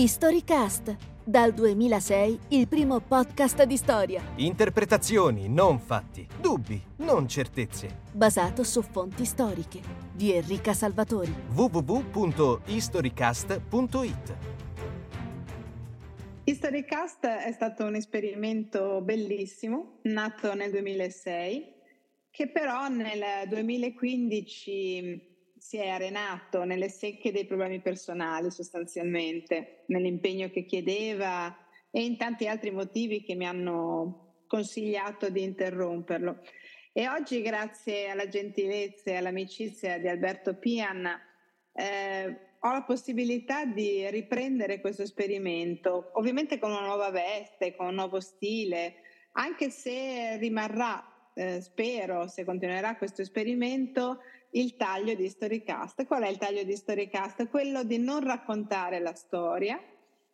Historycast, 0.00 0.96
dal 1.24 1.52
2006 1.52 2.38
il 2.50 2.68
primo 2.68 3.00
podcast 3.00 3.64
di 3.64 3.76
storia, 3.76 4.22
Interpretazioni, 4.36 5.48
non 5.48 5.80
fatti. 5.80 6.24
Dubbi, 6.40 6.80
non 6.98 7.26
certezze. 7.26 8.02
basato 8.12 8.62
su 8.62 8.80
fonti 8.82 9.24
storiche, 9.24 9.80
di 10.14 10.32
Enrica 10.32 10.72
Salvatori. 10.72 11.34
www.historycast.it 11.52 14.36
Historycast 16.44 17.26
è 17.26 17.50
stato 17.50 17.84
un 17.84 17.96
esperimento 17.96 19.00
bellissimo, 19.00 19.98
nato 20.02 20.54
nel 20.54 20.70
2006, 20.70 21.74
che 22.30 22.48
però 22.48 22.86
nel 22.86 23.48
2015 23.48 25.27
si 25.58 25.76
è 25.76 25.88
arenato 25.88 26.64
nelle 26.64 26.88
secche 26.88 27.32
dei 27.32 27.46
problemi 27.46 27.80
personali 27.80 28.50
sostanzialmente, 28.50 29.84
nell'impegno 29.86 30.50
che 30.50 30.64
chiedeva 30.64 31.56
e 31.90 32.04
in 32.04 32.16
tanti 32.16 32.46
altri 32.46 32.70
motivi 32.70 33.22
che 33.22 33.34
mi 33.34 33.46
hanno 33.46 34.42
consigliato 34.46 35.30
di 35.30 35.42
interromperlo. 35.42 36.40
E 36.92 37.08
oggi, 37.08 37.42
grazie 37.42 38.08
alla 38.08 38.28
gentilezza 38.28 39.10
e 39.10 39.16
all'amicizia 39.16 39.98
di 39.98 40.08
Alberto 40.08 40.56
Pian, 40.56 41.06
eh, 41.72 42.38
ho 42.60 42.72
la 42.72 42.82
possibilità 42.82 43.64
di 43.64 44.08
riprendere 44.10 44.80
questo 44.80 45.02
esperimento, 45.02 46.10
ovviamente 46.14 46.58
con 46.58 46.70
una 46.70 46.86
nuova 46.86 47.10
veste, 47.10 47.76
con 47.76 47.86
un 47.86 47.94
nuovo 47.94 48.20
stile, 48.20 48.96
anche 49.32 49.70
se 49.70 50.36
rimarrà, 50.38 51.17
eh, 51.38 51.60
spero, 51.60 52.26
se 52.26 52.44
continuerà 52.44 52.96
questo 52.96 53.22
esperimento, 53.22 54.18
il 54.50 54.74
taglio 54.74 55.14
di 55.14 55.28
Storycast. 55.28 56.04
Qual 56.04 56.22
è 56.24 56.28
il 56.28 56.36
taglio 56.36 56.64
di 56.64 56.74
Storycast? 56.74 57.48
Quello 57.48 57.84
di 57.84 57.98
non 57.98 58.24
raccontare 58.24 58.98
la 58.98 59.14
storia, 59.14 59.80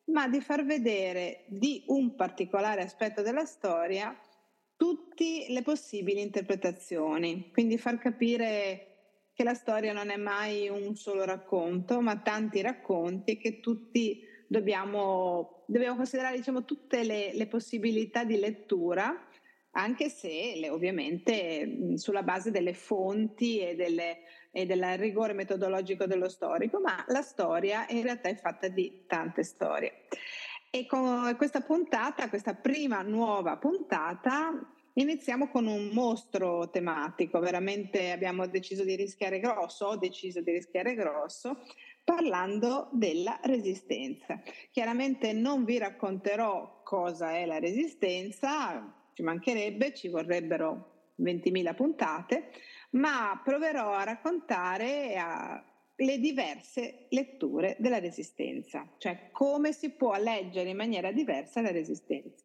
ma 0.07 0.29
di 0.29 0.41
far 0.41 0.65
vedere 0.65 1.45
di 1.49 1.85
un 1.89 2.15
particolare 2.15 2.83
aspetto 2.83 3.21
della 3.21 3.45
storia 3.45 4.19
tutte 4.77 5.47
le 5.49 5.63
possibili 5.63 6.23
interpretazioni, 6.23 7.51
quindi 7.53 7.77
far 7.77 7.99
capire 7.99 8.89
che 9.35 9.45
la 9.45 9.55
storia 9.55 9.93
non 9.93 10.09
è 10.09 10.17
mai 10.17 10.69
un 10.69 10.97
solo 10.97 11.25
racconto, 11.25 12.01
ma 12.01 12.19
tanti 12.21 12.63
racconti 12.63 13.33
e 13.33 13.37
che 13.37 13.61
tutti 13.61 14.23
dobbiamo, 14.47 15.65
dobbiamo 15.67 15.97
considerare 15.97 16.37
diciamo, 16.37 16.65
tutte 16.65 17.03
le, 17.03 17.33
le 17.35 17.47
possibilità 17.47 18.25
di 18.25 18.39
lettura 18.39 19.29
anche 19.75 20.09
se 20.09 20.69
ovviamente 20.71 21.97
sulla 21.97 22.23
base 22.23 22.51
delle 22.51 22.75
fonti 22.75 23.61
e, 23.61 23.75
delle, 23.75 24.19
e, 24.51 24.67
del 24.67 24.99
rigore 24.99 25.33
metodologico 25.33 26.07
dello 26.07 26.29
storico, 26.29 26.81
ma 26.81 27.05
la 27.09 27.23
storia 27.23 27.87
in 27.89 28.03
realtà 28.03 28.29
è 28.29 28.37
fatta 28.37 28.69
di 28.69 29.05
tante 29.07 29.43
storie. 29.43 30.07
E 30.71 30.87
con 30.87 31.35
questa 31.37 31.61
puntata, 31.61 32.29
questa 32.29 32.55
prima 32.55 33.03
nuova 33.03 33.57
puntata, 33.59 34.51
iniziamo 34.95 35.49
con 35.49 35.67
un 35.67 35.91
mostro 35.93 36.71
tematico, 36.71 37.39
veramente 37.39 38.11
abbiamo 38.11 38.47
deciso 38.47 38.85
di 38.85 38.97
rischiare 38.97 39.39
grosso, 39.39 39.87
ho 39.87 39.97
deciso 39.97 40.41
di 40.41 40.53
rischiare 40.53 40.95
grosso, 40.95 41.63
parlando 42.03 42.89
della 42.93 43.39
resistenza. 43.43 44.41
Chiaramente 44.71 45.33
non 45.33 45.65
vi 45.65 45.79
racconterò 45.79 46.83
cosa 46.83 47.37
è 47.37 47.47
la 47.47 47.59
resistenza, 47.59 49.04
ci 49.15 49.23
mancherebbe, 49.23 49.95
ci 49.95 50.09
vorrebbero 50.09 51.13
20.000 51.23 51.75
puntate, 51.75 52.51
ma 52.91 53.41
proverò 53.43 53.93
a 53.93 54.05
raccontare 54.05 55.17
a, 55.17 55.65
le 55.97 56.19
diverse 56.19 57.07
letture 57.11 57.77
della 57.79 57.99
resistenza, 57.99 58.87
cioè 58.99 59.31
come 59.33 59.73
si 59.73 59.91
può 59.91 60.15
leggere 60.19 60.71
in 60.71 60.77
maniera 60.77 61.13
diversa 61.13 61.61
la 61.61 61.71
resistenza. 61.71 62.45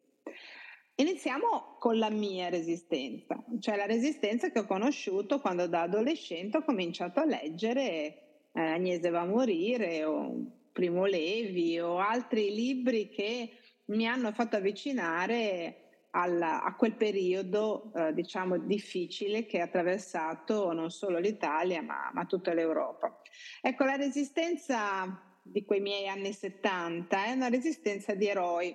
Iniziamo 0.94 1.76
con 1.78 1.98
la 1.98 2.10
mia 2.10 2.48
resistenza, 2.48 3.42
cioè 3.58 3.76
la 3.76 3.86
resistenza 3.86 4.50
che 4.50 4.58
ho 4.60 4.66
conosciuto 4.66 5.40
quando 5.40 5.66
da 5.66 5.82
adolescente 5.82 6.58
ho 6.58 6.62
cominciato 6.62 7.20
a 7.20 7.24
leggere 7.24 8.28
eh, 8.52 8.60
Agnese 8.60 9.10
va 9.10 9.20
a 9.20 9.26
morire 9.26 10.04
o 10.04 10.34
Primo 10.72 11.06
Levi 11.06 11.78
o 11.78 11.98
altri 11.98 12.54
libri 12.54 13.08
che 13.08 13.50
mi 13.86 14.06
hanno 14.06 14.32
fatto 14.32 14.56
avvicinare 14.56 15.89
al, 16.10 16.42
a 16.42 16.74
quel 16.76 16.94
periodo 16.94 17.92
eh, 17.94 18.12
diciamo 18.12 18.58
difficile 18.58 19.46
che 19.46 19.60
ha 19.60 19.64
attraversato 19.64 20.72
non 20.72 20.90
solo 20.90 21.18
l'Italia 21.18 21.82
ma, 21.82 22.10
ma, 22.12 22.24
tutta 22.24 22.52
l'Europa. 22.52 23.20
Ecco, 23.60 23.84
la 23.84 23.96
resistenza 23.96 25.38
di 25.42 25.64
quei 25.64 25.80
miei 25.80 26.08
anni 26.08 26.32
70 26.32 27.24
è 27.24 27.32
una 27.32 27.48
resistenza 27.48 28.14
di 28.14 28.26
eroi, 28.26 28.74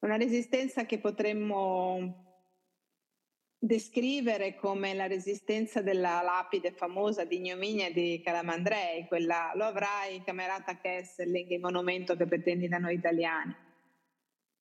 una 0.00 0.16
resistenza 0.16 0.86
che 0.86 0.98
potremmo 0.98 2.22
descrivere 3.58 4.56
come 4.56 4.92
la 4.92 5.06
resistenza 5.06 5.80
della 5.80 6.20
lapide 6.20 6.72
famosa 6.72 7.24
di 7.24 7.36
ignominia 7.36 7.90
di 7.90 8.20
Calamandrei, 8.22 9.06
quella 9.06 9.52
lo 9.54 9.64
avrai 9.64 10.22
camerata 10.22 10.78
Kesselling, 10.78 11.50
il 11.50 11.60
monumento 11.60 12.14
che 12.14 12.26
pretendi 12.26 12.68
da 12.68 12.78
noi 12.78 12.94
italiani. 12.94 13.63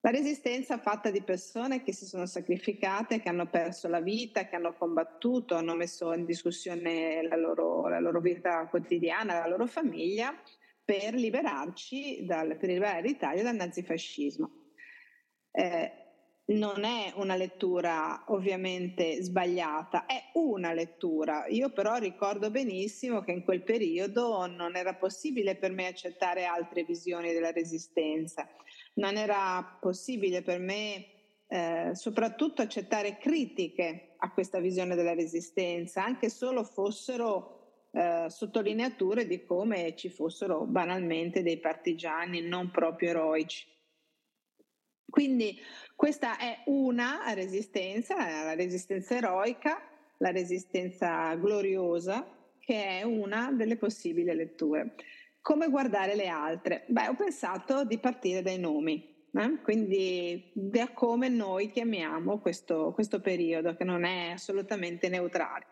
La 0.05 0.11
resistenza 0.11 0.79
fatta 0.79 1.09
di 1.11 1.21
persone 1.21 1.81
che 1.81 1.93
si 1.93 2.05
sono 2.05 2.25
sacrificate, 2.25 3.21
che 3.21 3.29
hanno 3.29 3.47
perso 3.47 3.87
la 3.87 4.01
vita, 4.01 4.49
che 4.49 4.57
hanno 4.57 4.73
combattuto, 4.73 5.55
hanno 5.55 5.75
messo 5.75 6.11
in 6.11 6.25
discussione 6.25 7.25
la 7.25 7.37
loro, 7.37 7.87
la 7.87 8.01
loro 8.01 8.19
vita 8.19 8.67
quotidiana, 8.67 9.39
la 9.39 9.47
loro 9.47 9.65
famiglia, 9.65 10.37
per 10.83 11.13
liberarci, 11.13 12.25
dal, 12.25 12.57
per 12.57 12.67
liberare 12.67 13.01
l'Italia 13.01 13.43
dal 13.43 13.55
nazifascismo. 13.55 14.51
Eh, 15.51 15.91
non 16.47 16.83
è 16.83 17.13
una 17.15 17.37
lettura 17.37 18.25
ovviamente 18.27 19.23
sbagliata, 19.23 20.05
è 20.05 20.31
una 20.33 20.73
lettura. 20.73 21.47
Io 21.47 21.71
però 21.71 21.95
ricordo 21.95 22.51
benissimo 22.51 23.21
che 23.21 23.31
in 23.31 23.45
quel 23.45 23.63
periodo 23.63 24.47
non 24.47 24.75
era 24.75 24.95
possibile 24.95 25.55
per 25.55 25.71
me 25.71 25.87
accettare 25.87 26.43
altre 26.43 26.83
visioni 26.83 27.31
della 27.31 27.53
resistenza 27.53 28.49
non 28.95 29.17
era 29.17 29.77
possibile 29.79 30.41
per 30.41 30.59
me 30.59 31.05
eh, 31.47 31.91
soprattutto 31.93 32.61
accettare 32.61 33.17
critiche 33.17 34.15
a 34.17 34.31
questa 34.31 34.59
visione 34.59 34.95
della 34.95 35.13
resistenza, 35.13 36.03
anche 36.03 36.29
solo 36.29 36.63
fossero 36.63 37.87
eh, 37.91 38.25
sottolineature 38.27 39.27
di 39.27 39.43
come 39.45 39.95
ci 39.95 40.09
fossero 40.09 40.65
banalmente 40.65 41.43
dei 41.43 41.59
partigiani 41.59 42.41
non 42.41 42.71
proprio 42.71 43.09
eroici. 43.09 43.67
Quindi 45.07 45.59
questa 45.95 46.39
è 46.39 46.63
una 46.65 47.31
resistenza, 47.33 48.15
la 48.15 48.55
resistenza 48.55 49.15
eroica, 49.15 49.79
la 50.17 50.31
resistenza 50.31 51.35
gloriosa, 51.35 52.27
che 52.57 52.99
è 52.99 53.03
una 53.03 53.51
delle 53.51 53.77
possibili 53.77 54.33
letture. 54.33 54.95
Come 55.43 55.67
guardare 55.67 56.15
le 56.15 56.29
altre? 56.29 56.85
Beh, 56.87 57.09
ho 57.09 57.15
pensato 57.15 57.83
di 57.83 57.97
partire 57.97 58.41
dai 58.41 58.57
nomi, 58.57 59.27
eh? 59.33 59.59
quindi 59.61 60.49
da 60.53 60.93
come 60.93 61.27
noi 61.27 61.69
chiamiamo 61.69 62.39
questo, 62.39 62.93
questo 62.93 63.19
periodo, 63.19 63.75
che 63.75 63.83
non 63.83 64.05
è 64.05 64.29
assolutamente 64.29 65.09
neutrale. 65.09 65.65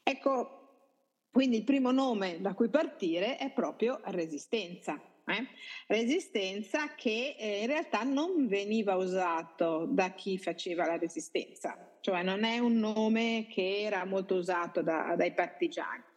Ecco, 0.00 0.92
quindi 1.28 1.56
il 1.56 1.64
primo 1.64 1.90
nome 1.90 2.40
da 2.40 2.54
cui 2.54 2.68
partire 2.68 3.36
è 3.36 3.50
proprio 3.50 4.00
resistenza. 4.04 4.94
Eh? 5.26 5.44
Resistenza 5.88 6.94
che 6.94 7.34
eh, 7.36 7.62
in 7.62 7.66
realtà 7.66 8.04
non 8.04 8.46
veniva 8.46 8.94
usato 8.94 9.86
da 9.90 10.10
chi 10.10 10.38
faceva 10.38 10.86
la 10.86 10.98
resistenza, 10.98 11.96
cioè 12.00 12.22
non 12.22 12.44
è 12.44 12.58
un 12.58 12.78
nome 12.78 13.48
che 13.50 13.80
era 13.80 14.04
molto 14.04 14.36
usato 14.36 14.82
da, 14.82 15.16
dai 15.16 15.34
partigiani. 15.34 16.12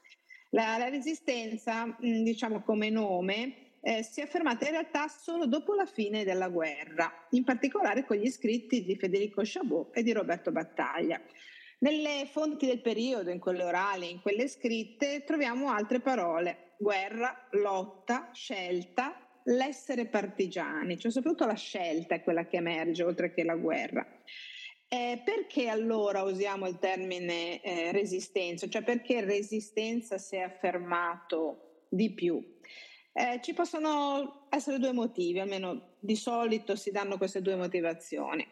La, 0.52 0.78
la 0.78 0.90
resistenza, 0.90 1.96
diciamo 2.00 2.62
come 2.62 2.90
nome, 2.90 3.68
eh, 3.82 4.04
si 4.04 4.22
è 4.22 4.24
affermata 4.24 4.66
in 4.66 4.72
realtà 4.72 5.08
solo 5.08 5.46
dopo 5.46 5.74
la 5.74 5.86
fine 5.86 6.24
della 6.24 6.50
guerra, 6.50 7.12
in 7.32 7.44
particolare 7.44 8.06
con 8.06 8.18
gli 8.18 8.30
scritti 8.30 8.84
di 8.84 8.96
Federico 8.96 9.42
Chabot 9.44 9.96
e 9.96 10.04
di 10.04 10.12
Roberto 10.12 10.52
Battaglia. 10.52 11.22
Nelle 11.80 12.28
fonti 12.32 12.66
del 12.66 12.82
periodo, 12.82 13.30
in 13.30 13.40
quelle 13.40 13.64
orali, 13.64 14.10
in 14.10 14.22
quelle 14.22 14.48
scritte, 14.48 15.24
troviamo 15.26 15.70
altre 15.70 16.00
parole, 16.00 16.74
guerra, 16.78 17.48
lotta, 17.52 18.30
scelta, 18.34 19.28
l'essere 19.44 20.08
partigiani, 20.08 20.98
cioè 20.98 21.12
soprattutto 21.12 21.46
la 21.46 21.56
scelta 21.56 22.16
è 22.16 22.24
quella 22.24 22.48
che 22.48 22.58
emerge 22.58 23.04
oltre 23.04 23.34
che 23.34 23.44
la 23.44 23.56
guerra. 23.56 24.06
Eh, 24.90 25.22
perché 25.24 25.68
allora 25.68 26.24
usiamo 26.24 26.66
il 26.66 26.80
termine 26.80 27.62
eh, 27.62 27.92
resistenza? 27.92 28.70
Cioè 28.70 28.84
perché 28.84 29.24
resistenza 29.24 30.18
si 30.18 30.38
è 30.38 30.42
affermato 30.42 31.86
di 31.90 32.14
più? 32.14 32.42
Eh, 33.12 33.42
ci 33.42 33.54
possono 33.54 34.48
essere 34.50 34.80
due 34.80 34.94
motivi, 34.94 35.40
almeno 35.40 35.96
di 36.00 36.16
solito 36.16 36.76
si 36.78 36.92
danno 36.92 37.18
queste 37.18 37.42
due 37.42 37.56
motivazioni. 37.56 38.48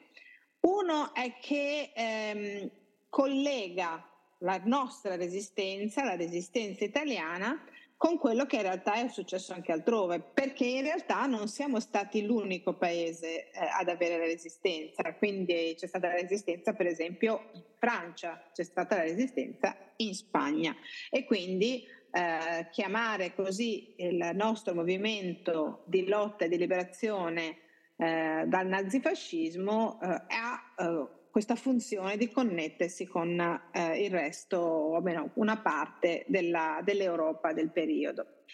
Uno 0.61 1.13
è 1.13 1.35
che 1.39 1.91
ehm, 1.95 2.69
collega 3.09 4.03
la 4.39 4.59
nostra 4.65 5.15
resistenza, 5.15 6.03
la 6.03 6.15
resistenza 6.15 6.83
italiana, 6.83 7.63
con 7.97 8.17
quello 8.17 8.45
che 8.45 8.57
in 8.57 8.63
realtà 8.63 8.95
è 8.95 9.07
successo 9.07 9.53
anche 9.53 9.71
altrove, 9.71 10.19
perché 10.19 10.65
in 10.65 10.81
realtà 10.81 11.25
non 11.25 11.47
siamo 11.47 11.79
stati 11.79 12.25
l'unico 12.25 12.73
paese 12.73 13.49
eh, 13.49 13.59
ad 13.79 13.87
avere 13.87 14.17
la 14.17 14.25
resistenza, 14.25 15.13
quindi 15.15 15.75
c'è 15.77 15.87
stata 15.87 16.07
la 16.07 16.15
resistenza 16.15 16.73
per 16.73 16.87
esempio 16.87 17.49
in 17.53 17.63
Francia, 17.77 18.49
c'è 18.53 18.63
stata 18.63 18.97
la 18.97 19.03
resistenza 19.03 19.75
in 19.97 20.13
Spagna. 20.13 20.75
E 21.09 21.25
quindi 21.25 21.85
eh, 22.11 22.67
chiamare 22.71 23.33
così 23.33 23.93
il 23.97 24.31
nostro 24.33 24.73
movimento 24.73 25.83
di 25.85 26.07
lotta 26.07 26.45
e 26.45 26.49
di 26.49 26.57
liberazione 26.57 27.57
eh, 27.97 28.43
dal 28.45 28.67
nazifascismo 28.67 29.99
eh, 30.01 30.07
ha 30.07 30.73
eh, 30.77 31.07
questa 31.35 31.55
funzione 31.55 32.15
di 32.15 32.31
connettersi 32.31 33.07
con 33.07 33.37
eh, 33.73 34.01
il 34.01 34.09
resto, 34.09 34.55
o 34.55 34.95
almeno 34.95 35.31
una 35.33 35.57
parte 35.57 36.23
della, 36.29 36.79
dell'Europa 36.81 37.51
del 37.51 37.73
periodo. 37.73 38.45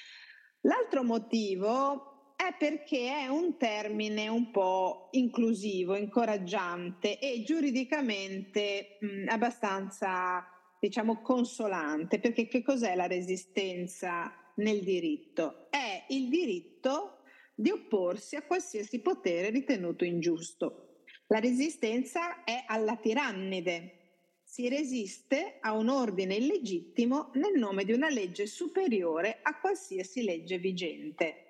L'altro 0.62 1.04
motivo 1.04 2.34
è 2.36 2.56
perché 2.58 3.20
è 3.20 3.28
un 3.28 3.56
termine 3.58 4.30
un 4.30 4.50
po' 4.50 5.10
inclusivo, 5.12 5.96
incoraggiante 5.96 7.20
e 7.20 7.44
giuridicamente 7.44 8.98
mh, 9.00 9.30
abbastanza, 9.30 10.44
diciamo, 10.80 11.22
consolante, 11.22 12.20
perché 12.20 12.48
che 12.48 12.64
cos'è 12.64 12.96
la 12.96 13.06
resistenza 13.06 14.34
nel 14.56 14.82
diritto? 14.82 15.68
È 15.70 16.06
il 16.08 16.30
diritto 16.30 17.20
di 17.54 17.70
opporsi 17.70 18.38
a 18.38 18.42
qualsiasi 18.42 19.02
potere 19.02 19.52
ritenuto 19.52 20.04
ingiusto. 20.04 20.91
La 21.32 21.40
resistenza 21.40 22.44
è 22.44 22.66
alla 22.68 22.98
tirannide. 22.98 24.00
Si 24.44 24.68
resiste 24.68 25.60
a 25.62 25.72
un 25.72 25.88
ordine 25.88 26.36
illegittimo 26.36 27.32
nel 27.36 27.58
nome 27.58 27.86
di 27.86 27.94
una 27.94 28.10
legge 28.10 28.48
superiore 28.48 29.40
a 29.42 29.58
qualsiasi 29.58 30.24
legge 30.24 30.58
vigente. 30.58 31.46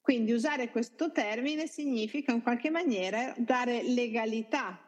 Quindi 0.00 0.30
usare 0.30 0.70
questo 0.70 1.10
termine 1.10 1.66
significa 1.66 2.30
in 2.30 2.42
qualche 2.42 2.70
maniera 2.70 3.34
dare 3.36 3.82
legalità, 3.82 4.80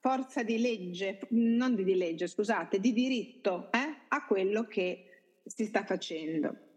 forza 0.00 0.42
di 0.42 0.58
legge, 0.58 1.20
non 1.28 1.76
di 1.76 1.94
legge, 1.94 2.26
scusate, 2.26 2.80
di 2.80 2.92
diritto 2.92 3.70
eh, 3.70 4.06
a 4.08 4.26
quello 4.26 4.64
che 4.64 5.36
si 5.44 5.64
sta 5.64 5.84
facendo. 5.84 6.69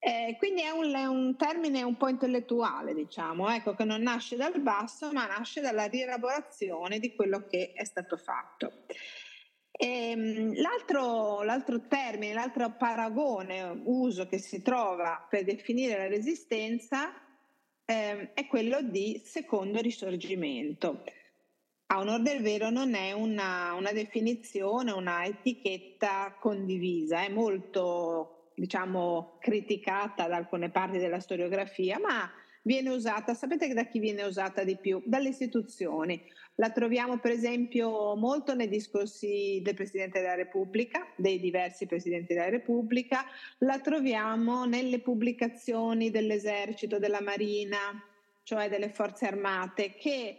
Eh, 0.00 0.36
quindi 0.38 0.62
è 0.62 0.70
un, 0.70 0.94
un, 0.94 1.36
termine 1.36 1.82
un 1.82 1.96
po' 1.96 2.08
intellettuale, 2.08 2.94
diciamo, 2.94 3.50
ecco, 3.50 3.74
che 3.74 3.84
non 3.84 4.02
nasce 4.02 4.36
dal 4.36 4.60
basso, 4.60 5.10
ma 5.12 5.26
nasce 5.26 5.60
dalla 5.60 5.86
rielaborazione 5.86 7.00
di 7.00 7.14
quello 7.14 7.46
che 7.46 7.72
è 7.74 7.84
stato 7.84 8.16
fatto. 8.16 8.84
E, 9.72 10.10
ehm, 10.10 10.60
l'altro, 10.60 11.42
l'altro 11.42 11.86
termine, 11.88 12.32
l'altro 12.32 12.70
paragone, 12.76 13.80
uso 13.84 14.28
che 14.28 14.38
si 14.38 14.62
trova 14.62 15.26
per 15.28 15.44
definire 15.44 15.96
la 15.96 16.08
resistenza 16.08 17.12
eh, 17.84 18.32
è 18.34 18.46
quello 18.46 18.82
di 18.82 19.20
secondo 19.24 19.80
risorgimento. 19.80 21.04
A 21.86 22.00
onore 22.00 22.22
del 22.22 22.42
vero 22.42 22.70
non 22.70 22.94
è 22.94 23.12
una, 23.12 23.72
una 23.72 23.92
definizione, 23.92 24.92
una 24.92 25.24
etichetta 25.24 26.36
condivisa, 26.38 27.24
è 27.24 27.30
molto 27.30 28.37
diciamo, 28.58 29.38
criticata 29.40 30.26
da 30.26 30.36
alcune 30.36 30.70
parti 30.70 30.98
della 30.98 31.20
storiografia, 31.20 31.98
ma 31.98 32.30
viene 32.62 32.90
usata, 32.90 33.34
sapete 33.34 33.72
da 33.72 33.86
chi 33.86 33.98
viene 33.98 34.24
usata 34.24 34.64
di 34.64 34.76
più? 34.76 35.00
Dalle 35.04 35.28
istituzioni. 35.28 36.20
La 36.56 36.70
troviamo 36.70 37.18
per 37.18 37.30
esempio 37.30 38.16
molto 38.16 38.54
nei 38.54 38.68
discorsi 38.68 39.60
del 39.62 39.74
Presidente 39.74 40.20
della 40.20 40.34
Repubblica, 40.34 41.06
dei 41.16 41.38
diversi 41.38 41.86
Presidenti 41.86 42.34
della 42.34 42.48
Repubblica, 42.48 43.24
la 43.58 43.78
troviamo 43.78 44.64
nelle 44.64 44.98
pubblicazioni 44.98 46.10
dell'Esercito, 46.10 46.98
della 46.98 47.22
Marina, 47.22 47.78
cioè 48.42 48.68
delle 48.68 48.90
Forze 48.90 49.26
Armate, 49.26 49.94
che 49.94 50.38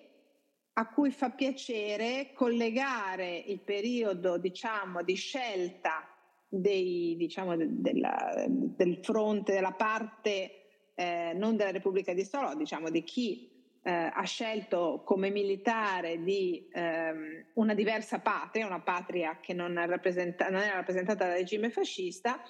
a 0.74 0.90
cui 0.90 1.12
fa 1.12 1.30
piacere 1.30 2.32
collegare 2.34 3.38
il 3.48 3.60
periodo 3.60 4.38
diciamo, 4.38 5.04
di 5.04 5.16
scelta 5.16 6.08
dei, 6.50 7.16
diciamo, 7.16 7.56
della, 7.58 8.46
del 8.48 9.00
fronte, 9.02 9.54
della 9.54 9.74
parte 9.74 10.60
eh, 10.96 11.32
non 11.36 11.56
della 11.56 11.72
Repubblica 11.72 12.14
di 12.14 12.26
Salò, 12.26 12.56
diciamo 12.56 12.90
di 12.90 13.04
chi 13.04 13.50
eh, 13.84 14.12
ha 14.14 14.24
scelto 14.24 15.04
come 15.06 15.30
militare 15.30 16.22
di 16.22 16.68
ehm, 16.72 17.46
una 17.54 17.74
diversa 17.74 18.20
patria, 18.20 18.66
una 18.66 18.82
patria 18.82 19.40
che 19.40 19.54
non, 19.54 19.74
rappresenta, 19.88 20.50
non 20.50 20.62
era 20.62 20.76
rappresentata 20.76 21.26
dal 21.26 21.38
regime 21.38 21.70
fascista, 21.70 22.42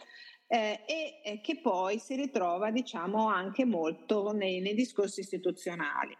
eh, 0.47 0.83
e, 0.87 1.21
e, 1.23 1.41
che 1.41 1.59
poi 1.61 1.99
si 1.99 2.15
ritrova 2.15 2.71
diciamo 2.71 3.27
anche 3.27 3.65
molto 3.65 4.31
nei, 4.31 4.61
nei 4.61 4.73
discorsi 4.73 5.19
istituzionali. 5.19 6.17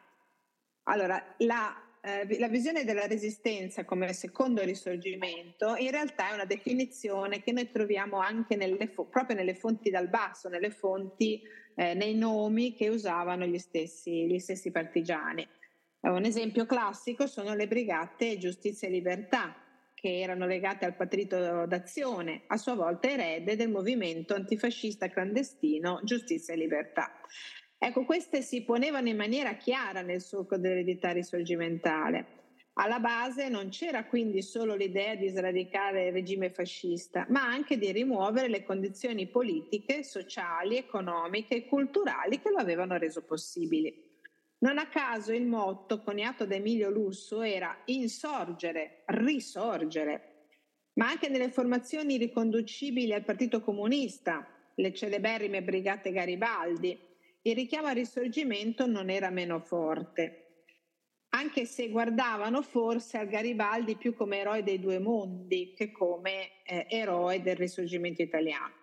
Allora, 0.84 1.36
la 1.40 1.89
eh, 2.02 2.40
la 2.40 2.48
visione 2.48 2.86
della 2.86 3.08
resistenza 3.08 3.84
come 3.84 4.14
secondo 4.14 4.64
risorgimento 4.64 5.76
in 5.76 5.92
realtà 5.92 6.30
è 6.30 6.34
una 6.34 6.46
definizione 6.46 7.42
che 7.42 7.52
noi 7.52 7.70
troviamo 7.70 8.20
anche 8.20 8.56
nelle 8.56 8.88
fo- 8.88 9.06
proprio 9.06 9.36
nelle 9.36 9.54
fonti 9.54 9.90
dal 9.90 10.08
basso, 10.08 10.48
nelle 10.48 10.72
fonti, 10.72 11.42
eh, 11.76 11.94
nei 11.94 12.16
nomi 12.16 12.74
che 12.74 12.90
usavano 12.90 13.46
gli 13.46 13.58
stessi, 13.58 14.28
gli 14.28 14.40
stessi 14.40 14.72
partigiani. 14.72 15.42
Eh, 16.02 16.10
un 16.10 16.24
esempio 16.24 16.66
classico 16.66 17.28
sono 17.28 17.54
le 17.54 17.68
brigate 17.68 18.38
Giustizia 18.38 18.88
e 18.88 18.92
Libertà, 18.92 19.56
che 19.94 20.22
erano 20.22 20.46
legate 20.46 20.86
al 20.86 20.96
Patrito 20.96 21.66
d'Azione, 21.66 22.44
a 22.48 22.56
sua 22.56 22.76
volta 22.76 23.10
erede 23.10 23.58
del 23.58 23.70
movimento 23.70 24.34
antifascista 24.34 25.10
clandestino 25.10 26.00
Giustizia 26.04 26.54
e 26.54 26.58
Libertà. 26.58 27.12
Ecco, 27.82 28.04
queste 28.04 28.42
si 28.42 28.64
ponevano 28.64 29.08
in 29.08 29.16
maniera 29.16 29.54
chiara 29.54 30.02
nel 30.02 30.20
solco 30.20 30.58
dell'eredità 30.58 31.12
risorgimentale. 31.12 32.38
Alla 32.74 33.00
base 33.00 33.48
non 33.48 33.70
c'era 33.70 34.04
quindi 34.04 34.42
solo 34.42 34.76
l'idea 34.76 35.16
di 35.16 35.30
sradicare 35.30 36.08
il 36.08 36.12
regime 36.12 36.50
fascista, 36.50 37.26
ma 37.30 37.42
anche 37.42 37.78
di 37.78 37.90
rimuovere 37.94 38.50
le 38.50 38.64
condizioni 38.64 39.28
politiche, 39.28 40.04
sociali, 40.04 40.76
economiche 40.76 41.56
e 41.56 41.66
culturali 41.68 42.42
che 42.42 42.50
lo 42.50 42.58
avevano 42.58 42.98
reso 42.98 43.24
possibile. 43.24 43.94
Non 44.60 44.78
a 44.78 44.90
caso 44.90 45.32
il 45.32 45.46
motto 45.46 46.02
coniato 46.02 46.46
da 46.46 46.56
Emilio 46.56 46.90
Lusso 46.90 47.42
era 47.42 47.78
insorgere, 47.86 49.04
risorgere, 49.06 50.48
ma 50.96 51.08
anche 51.08 51.30
nelle 51.30 51.50
formazioni 51.50 52.18
riconducibili 52.18 53.14
al 53.14 53.24
Partito 53.24 53.62
Comunista, 53.62 54.46
le 54.76 54.94
celeberrime 54.94 55.64
Brigate 55.64 56.12
Garibaldi, 56.12 57.08
il 57.44 57.56
richiamo 57.56 57.88
al 57.88 57.96
risorgimento 57.96 58.86
non 58.86 59.10
era 59.10 59.30
meno 59.30 59.60
forte, 59.60 60.66
anche 61.30 61.66
se 61.66 61.90
guardavano 61.90 62.62
forse 62.62 63.18
al 63.18 63.28
Garibaldi 63.28 63.96
più 63.96 64.16
come 64.16 64.40
eroe 64.40 64.64
dei 64.64 64.80
due 64.80 65.00
mondi 65.00 65.74
che 65.76 65.92
come 65.92 66.64
eh, 66.64 66.86
eroe 66.90 67.42
del 67.42 67.56
risorgimento 67.56 68.22
italiano. 68.22 68.74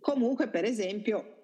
Comunque, 0.00 0.48
per 0.48 0.64
esempio, 0.64 1.34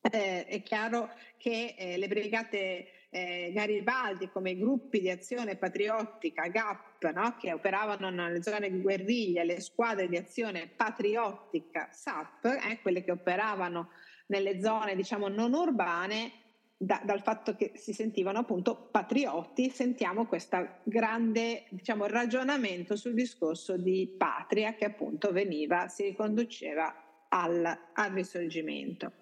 eh, 0.00 0.46
è 0.46 0.62
chiaro 0.62 1.10
che 1.36 1.74
eh, 1.76 1.98
le 1.98 2.08
brigate 2.08 3.08
eh, 3.10 3.50
Garibaldi 3.52 4.28
come 4.28 4.56
gruppi 4.56 5.00
di 5.00 5.10
azione 5.10 5.56
patriottica, 5.56 6.46
GAP, 6.48 7.10
no? 7.12 7.36
che 7.36 7.52
operavano 7.52 8.08
nelle 8.08 8.42
zone 8.42 8.70
di 8.70 8.80
guerriglia, 8.80 9.42
le 9.42 9.60
squadre 9.60 10.08
di 10.08 10.16
azione 10.16 10.68
patriottica, 10.68 11.88
SAP, 11.92 12.44
eh, 12.44 12.78
quelle 12.80 13.02
che 13.02 13.10
operavano 13.10 13.90
nelle 14.30 14.60
zone 14.60 14.96
diciamo 14.96 15.28
non 15.28 15.52
urbane 15.52 16.32
da, 16.76 17.02
dal 17.04 17.20
fatto 17.20 17.54
che 17.56 17.72
si 17.74 17.92
sentivano 17.92 18.38
appunto 18.38 18.88
patriotti, 18.90 19.68
sentiamo 19.68 20.26
questo 20.26 20.76
grande 20.84 21.64
diciamo, 21.68 22.06
ragionamento 22.06 22.96
sul 22.96 23.12
discorso 23.12 23.76
di 23.76 24.14
patria 24.16 24.72
che 24.74 24.86
appunto 24.86 25.30
veniva, 25.30 25.88
si 25.88 26.04
riconduceva 26.04 27.26
al, 27.28 27.78
al 27.92 28.10
risorgimento. 28.12 29.12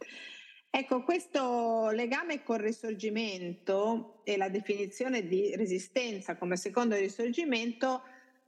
Ecco, 0.70 1.02
questo 1.02 1.90
legame 1.90 2.44
col 2.44 2.58
risorgimento 2.58 4.20
e 4.22 4.36
la 4.36 4.48
definizione 4.48 5.26
di 5.26 5.56
resistenza 5.56 6.36
come 6.36 6.56
secondo 6.56 6.94
risorgimento 6.94 8.02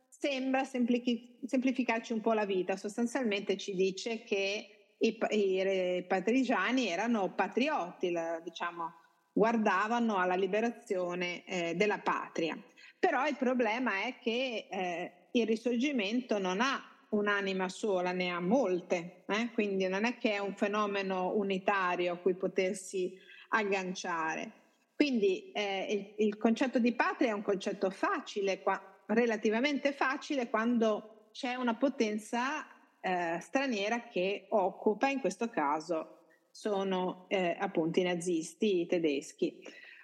sembra 0.08 0.62
semplificarci 0.64 2.12
un 2.12 2.20
po' 2.20 2.34
la 2.34 2.44
vita, 2.44 2.76
sostanzialmente 2.76 3.56
ci 3.56 3.74
dice 3.74 4.22
che 4.22 4.79
i, 5.00 5.18
i 5.30 6.04
patrigiani 6.06 6.88
erano 6.88 7.32
patrioti, 7.34 8.12
diciamo, 8.42 8.94
guardavano 9.32 10.16
alla 10.16 10.34
liberazione 10.34 11.44
eh, 11.44 11.74
della 11.74 11.98
patria. 11.98 12.58
Però 12.98 13.26
il 13.26 13.36
problema 13.36 14.02
è 14.02 14.16
che 14.20 14.66
eh, 14.70 15.12
il 15.32 15.46
risorgimento 15.46 16.38
non 16.38 16.60
ha 16.60 16.82
un'anima 17.10 17.68
sola, 17.68 18.12
ne 18.12 18.30
ha 18.30 18.40
molte, 18.40 19.24
eh? 19.26 19.50
quindi 19.52 19.88
non 19.88 20.04
è 20.04 20.18
che 20.18 20.32
è 20.32 20.38
un 20.38 20.54
fenomeno 20.54 21.32
unitario 21.34 22.12
a 22.12 22.16
cui 22.16 22.34
potersi 22.34 23.16
agganciare. 23.48 24.52
Quindi 24.94 25.50
eh, 25.52 26.14
il, 26.18 26.26
il, 26.26 26.36
concetto 26.36 26.78
di 26.78 26.92
patria 26.92 27.30
è 27.30 27.32
un 27.32 27.42
concetto 27.42 27.88
facile, 27.88 28.60
qua, 28.60 28.80
relativamente 29.06 29.92
facile, 29.92 30.50
quando 30.50 31.28
c'è 31.32 31.54
una 31.54 31.74
potenza 31.74 32.66
eh, 33.00 33.38
straniera 33.40 34.08
che 34.08 34.46
occupa, 34.50 35.08
in 35.08 35.20
questo 35.20 35.48
caso 35.48 36.18
sono 36.50 37.26
eh, 37.28 37.56
appunto 37.58 38.00
i 38.00 38.04
nazisti 38.04 38.86
tedeschi 38.86 39.62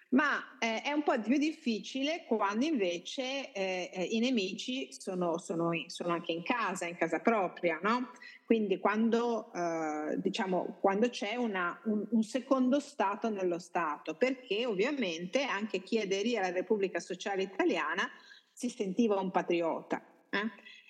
ma 0.08 0.56
eh, 0.58 0.82
è 0.82 0.92
un 0.92 1.02
po' 1.02 1.20
più 1.20 1.36
difficile 1.36 2.24
quando 2.26 2.64
invece 2.64 3.52
eh, 3.52 3.90
eh, 3.92 4.02
i 4.04 4.20
nemici 4.20 4.92
sono, 4.92 5.36
sono, 5.38 5.70
sono, 5.88 6.12
anche 6.12 6.30
in 6.30 6.44
casa, 6.44 6.86
in 6.86 6.96
casa 6.96 7.18
propria, 7.18 7.80
no? 7.82 8.12
Quindi 8.44 8.78
quando, 8.78 9.50
diciamo, 10.18 10.76
quando 10.80 11.08
c'è 11.08 11.34
una, 11.34 11.80
un, 11.86 12.06
un, 12.10 12.22
secondo 12.22 12.78
Stato 12.78 13.28
nello 13.28 13.58
Stato, 13.58 14.14
perché 14.14 14.64
ovviamente 14.64 15.42
anche 15.42 15.82
chi 15.82 15.98
aderì 15.98 16.36
alla 16.36 16.52
Repubblica 16.52 17.00
Sociale 17.00 17.42
Italiana 17.42 18.08
si 18.52 18.68
sentiva 18.68 19.18
un 19.18 19.32
patriota. 19.32 20.00
Eh? 20.30 20.48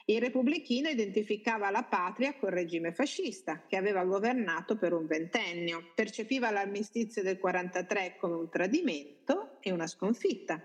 Il 0.09 0.21
repubblichino 0.21 0.89
identificava 0.89 1.69
la 1.71 1.83
patria 1.83 2.37
col 2.37 2.51
regime 2.51 2.93
fascista 2.93 3.67
che 3.67 3.77
aveva 3.77 4.05
governato 4.05 4.77
per 4.77 4.93
un 4.93 5.05
ventennio, 5.05 5.91
percepiva 5.97 6.53
l'armistizio 6.53 7.25
del 7.25 7.39
43 7.39 8.15
come 8.17 8.37
un 8.37 8.49
tradimento 8.49 9.59
e 9.61 9.73
una 9.73 9.89
sconfitta. 9.89 10.63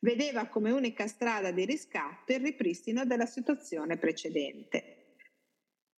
Vedeva 0.00 0.48
come 0.48 0.72
unica 0.72 1.06
strada 1.06 1.52
di 1.52 1.64
riscatto 1.64 2.32
il 2.32 2.40
ripristino 2.40 3.04
della 3.04 3.26
situazione 3.26 3.98
precedente. 3.98 5.14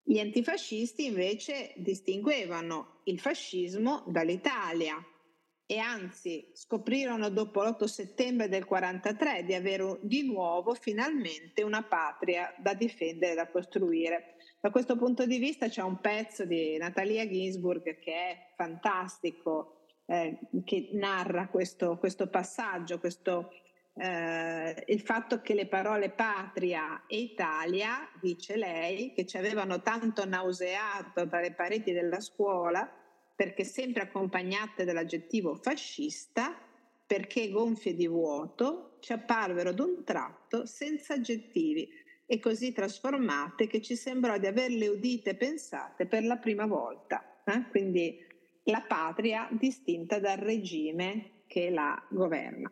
Gli 0.03 0.19
antifascisti 0.19 1.07
invece 1.07 1.73
distinguevano 1.77 3.01
il 3.05 3.19
fascismo 3.19 4.05
dall'Italia, 4.09 5.03
e 5.67 5.79
anzi 5.79 6.51
scoprirono 6.53 7.31
dopo 7.31 7.63
l'8 7.63 7.85
settembre 7.85 8.49
del 8.49 8.67
43 8.67 9.45
di 9.45 9.55
avere 9.55 9.99
di 10.03 10.23
nuovo 10.27 10.75
finalmente 10.75 11.63
una 11.63 11.83
patria 11.83 12.55
da 12.59 12.75
difendere 12.75 13.33
e 13.33 13.37
da 13.37 13.49
costruire. 13.49 14.35
Da 14.61 14.71
questo 14.71 14.97
punto 14.97 15.25
di 15.25 15.39
vista 15.39 15.69
c'è 15.69 15.83
un 15.83 16.01
pezzo 16.01 16.45
di 16.45 16.77
Natalia 16.77 17.27
Ginsburg 17.27 17.99
che 17.99 18.13
è 18.13 18.47
fantastico, 18.57 19.77
eh, 20.07 20.39
che 20.65 20.91
narra 20.93 21.49
questo, 21.49 21.97
questo 21.97 22.29
passaggio, 22.29 22.99
questo, 22.99 23.51
eh, 23.95 24.85
il 24.87 25.01
fatto 25.01 25.41
che 25.41 25.55
le 25.55 25.67
parole 25.67 26.11
patria 26.11 27.05
e 27.07 27.19
Italia, 27.19 28.07
dice 28.21 28.57
lei, 28.57 29.15
che 29.15 29.25
ci 29.25 29.39
avevano 29.39 29.81
tanto 29.81 30.27
nauseato 30.27 31.25
dalle 31.25 31.53
pareti 31.53 31.93
della 31.93 32.21
scuola, 32.21 32.91
perché 33.35 33.65
sempre 33.65 34.03
accompagnate 34.03 34.85
dall'aggettivo 34.85 35.55
fascista, 35.55 36.57
perché 37.07 37.51
gonfie 37.51 37.95
di 37.95 38.07
vuoto, 38.07 38.97
ci 39.01 39.13
apparvero 39.13 39.73
d'un 39.73 40.05
tratto 40.05 40.67
senza 40.67 41.15
aggettivi 41.15 41.89
e 42.27 42.39
così 42.41 42.73
trasformate 42.73 43.67
che 43.67 43.83
ci 43.83 43.97
sembrò 43.97 44.39
di 44.39 44.47
averle 44.47 44.89
udite 44.89 45.31
e 45.31 45.37
pensate 45.37 46.07
per 46.07 46.25
la 46.25 46.37
prima 46.37 46.67
volta. 46.67 47.43
Eh? 47.45 47.69
Quindi 47.69 48.19
la 48.65 48.83
patria 48.87 49.49
distinta 49.51 50.19
dal 50.19 50.39
regime 50.39 51.43
che 51.47 51.71
la 51.71 52.03
governa. 52.09 52.71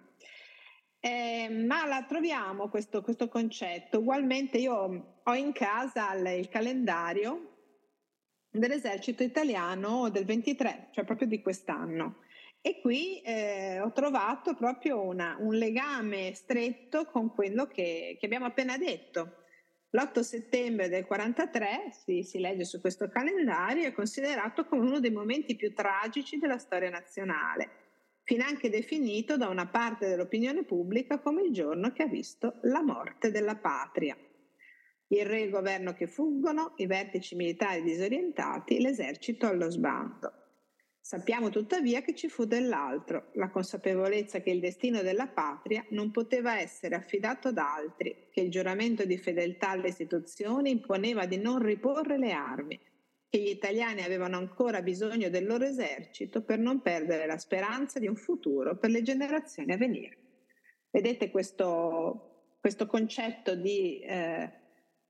Eh, 1.05 1.49
ma 1.67 1.85
la 1.85 2.05
troviamo 2.09 2.69
questo, 2.69 3.03
questo, 3.03 3.29
concetto. 3.29 3.99
Ugualmente 3.99 4.59
io 4.59 5.21
ho 5.23 5.35
in 5.35 5.53
casa 5.53 6.15
il, 6.15 6.49
calendario 6.49 7.52
dell'esercito 8.53 9.23
italiano 9.23 10.11
del 10.11 10.25
23, 10.25 10.89
cioè 10.93 11.05
proprio 11.05 11.27
di 11.27 11.41
quest'anno. 11.41 12.19
E 12.61 12.81
qui 12.81 13.21
eh, 13.23 13.81
ho 13.81 13.91
trovato 13.93 14.55
proprio 14.55 15.03
una, 15.03 15.37
un 15.41 15.55
legame 15.55 16.33
stretto 16.35 17.07
con 17.07 17.35
quello 17.35 17.67
che, 17.67 18.17
che 18.21 18.27
abbiamo 18.27 18.45
appena 18.45 18.77
detto. 18.79 19.39
L'8 19.91 20.21
settembre 20.21 20.89
del 20.89 21.05
43, 21.05 21.91
si, 21.91 22.23
si 22.23 22.39
legge 22.39 22.65
su 22.65 22.81
questo 22.81 23.09
calendario, 23.09 23.87
è 23.87 23.93
considerato 23.93 24.65
come 24.65 24.83
uno 24.83 25.01
dei 25.01 25.11
momenti 25.11 25.57
più 25.57 25.75
tragici 25.75 26.39
della 26.39 26.57
storia 26.59 26.89
nazionale, 26.89 27.69
finanche 28.23 28.71
definito 28.71 29.37
da 29.37 29.49
una 29.49 29.67
parte 29.67 30.09
dell'opinione 30.09 30.63
pubblica 30.63 31.19
come 31.19 31.43
il 31.43 31.53
giorno 31.53 31.93
che 31.93 32.05
ha 32.05 32.09
visto 32.09 32.59
la 32.63 32.81
morte 32.81 33.31
della 33.31 33.57
patria 33.57 34.17
il 35.13 35.27
re 35.27 35.41
e 35.41 35.45
il 35.45 35.51
governo 35.51 35.93
che 35.93 36.07
fuggono, 36.07 36.73
i 36.77 36.87
vertici 36.87 37.35
militari 37.35 37.83
disorientati, 37.83 38.81
l'esercito 38.81 39.47
allo 39.47 39.71
sbando. 39.71 40.33
Sappiamo 41.01 41.51
tuttavia 41.51 42.01
che 42.01 42.15
ci 42.15 42.29
fu 42.29 42.45
dell'altro, 42.45 43.31
la 43.35 43.51
consapevolezza 43.51 44.41
che 44.41 44.51
il 44.51 44.61
destino 44.61 45.03
della 45.03 45.27
patria 45.27 45.85
non 45.91 46.11
poteva 46.11 46.59
essere 46.59 46.95
affidato 46.95 47.49
ad 47.49 47.59
altri, 47.59 48.29
che 48.31 48.41
il 48.41 48.51
giuramento 48.51 49.05
di 49.05 49.19
fedeltà 49.19 49.71
alle 49.71 49.89
istituzioni 49.89 50.71
imponeva 50.71 51.27
di 51.27 51.37
non 51.39 51.59
riporre 51.59 52.17
le 52.17 52.33
armi, 52.33 52.81
che 53.29 53.39
gli 53.39 53.49
italiani 53.49 54.03
avevano 54.03 54.39
ancora 54.39 54.81
bisogno 54.81 55.29
del 55.29 55.45
loro 55.45 55.65
esercito 55.65 56.43
per 56.43 56.59
non 56.59 56.81
perdere 56.81 57.27
la 57.27 57.39
speranza 57.39 57.99
di 57.99 58.07
un 58.07 58.17
futuro 58.17 58.79
per 58.79 58.91
le 58.91 59.03
generazioni 59.03 59.73
a 59.73 59.77
venire. 59.77 60.17
Vedete 60.91 61.31
questo, 61.31 62.57
questo 62.61 62.87
concetto 62.87 63.55
di 63.57 64.01
eh, 64.01 64.61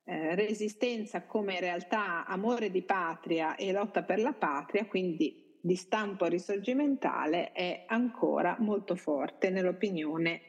eh, 0.04 0.35
resistenza 0.35 1.25
come 1.26 1.61
realtà 1.61 2.26
amore 2.26 2.71
di 2.71 2.82
patria 2.82 3.54
e 3.56 3.73
lotta 3.73 4.02
per 4.02 4.21
la 4.21 4.32
patria, 4.32 4.87
quindi 4.87 5.59
di 5.61 5.76
stampo 5.76 6.26
risorgimentale, 6.26 7.52
è 7.52 7.85
ancora 7.87 8.56
molto 8.59 8.97
forte 8.97 9.49
nell'opinione 9.50 10.40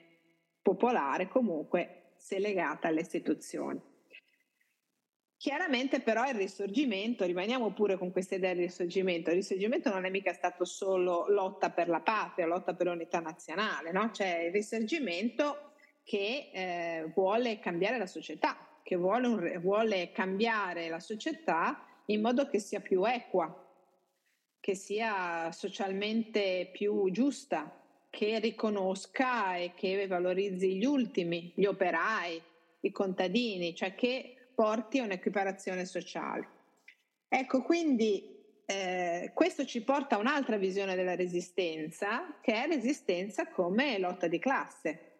popolare, 0.62 1.28
comunque 1.28 2.14
se 2.18 2.40
legata 2.40 2.88
alle 2.88 3.02
istituzioni. 3.02 3.80
Chiaramente 5.38 6.00
però 6.00 6.26
il 6.26 6.36
risorgimento, 6.36 7.26
rimaniamo 7.26 7.74
pure 7.74 7.98
con 7.98 8.14
questa 8.14 8.36
idea 8.36 8.54
del 8.54 8.64
risorgimento, 8.64 9.30
il 9.30 9.36
risorgimento 9.36 9.90
non 9.90 10.06
è 10.06 10.10
mica 10.10 10.32
stato 10.32 10.64
solo 10.64 11.28
lotta 11.28 11.70
per 11.70 11.90
la 11.90 12.00
patria, 12.00 12.48
lotta 12.48 12.74
per 12.74 12.88
l'unità 12.88 13.20
nazionale, 13.20 13.92
no? 13.92 14.10
c'è 14.10 14.46
il 14.46 14.54
risorgimento 14.54 15.74
che 16.02 16.50
eh, 16.54 17.12
vuole 17.14 17.60
cambiare 17.60 17.98
la 17.98 18.08
società, 18.08 18.58
che 18.84 18.96
vuole, 18.98 19.58
vuole 19.58 20.12
cambiare 20.12 20.90
la 20.90 21.00
società 21.00 21.86
in 22.08 22.22
modo 22.22 22.48
che 22.50 22.60
sia 22.60 22.82
più 22.82 23.04
equa, 23.06 23.50
che 24.60 24.76
sia 24.76 25.52
socialmente 25.52 26.70
più 26.72 27.10
giusta, 27.10 27.82
che 28.10 28.40
riconosca 28.40 29.56
e 29.56 29.74
che 29.74 30.06
valorizzi 30.06 30.76
gli 30.76 30.86
ultimi, 30.86 31.54
gli 31.56 31.66
operai, 31.66 32.42
i 32.82 32.92
contadini, 32.92 33.74
cioè 33.74 33.96
che 33.96 34.50
porti 34.54 35.00
a 35.00 35.04
un'equiparazione 35.04 35.86
sociale. 35.86 36.48
Ecco, 37.30 37.64
quindi 37.64 38.62
eh, 38.66 39.32
questo 39.34 39.66
ci 39.66 39.82
porta 39.82 40.16
a 40.16 40.20
un'altra 40.20 40.58
visione 40.58 40.96
della 40.96 41.16
resistenza, 41.16 42.38
che 42.42 42.54
è 42.54 42.68
resistenza 42.68 43.48
come 43.48 43.98
lotta 43.98 44.28
di 44.28 44.40
classe 44.40 45.13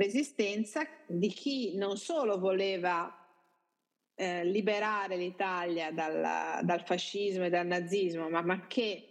resistenza 0.00 0.86
di 1.06 1.28
chi 1.28 1.76
non 1.76 1.98
solo 1.98 2.38
voleva 2.38 3.14
eh, 4.14 4.44
liberare 4.44 5.16
l'Italia 5.16 5.92
dal, 5.92 6.64
dal, 6.64 6.82
fascismo 6.84 7.44
e 7.44 7.50
dal 7.50 7.66
nazismo, 7.66 8.30
ma, 8.30 8.40
ma 8.40 8.66
che 8.66 9.04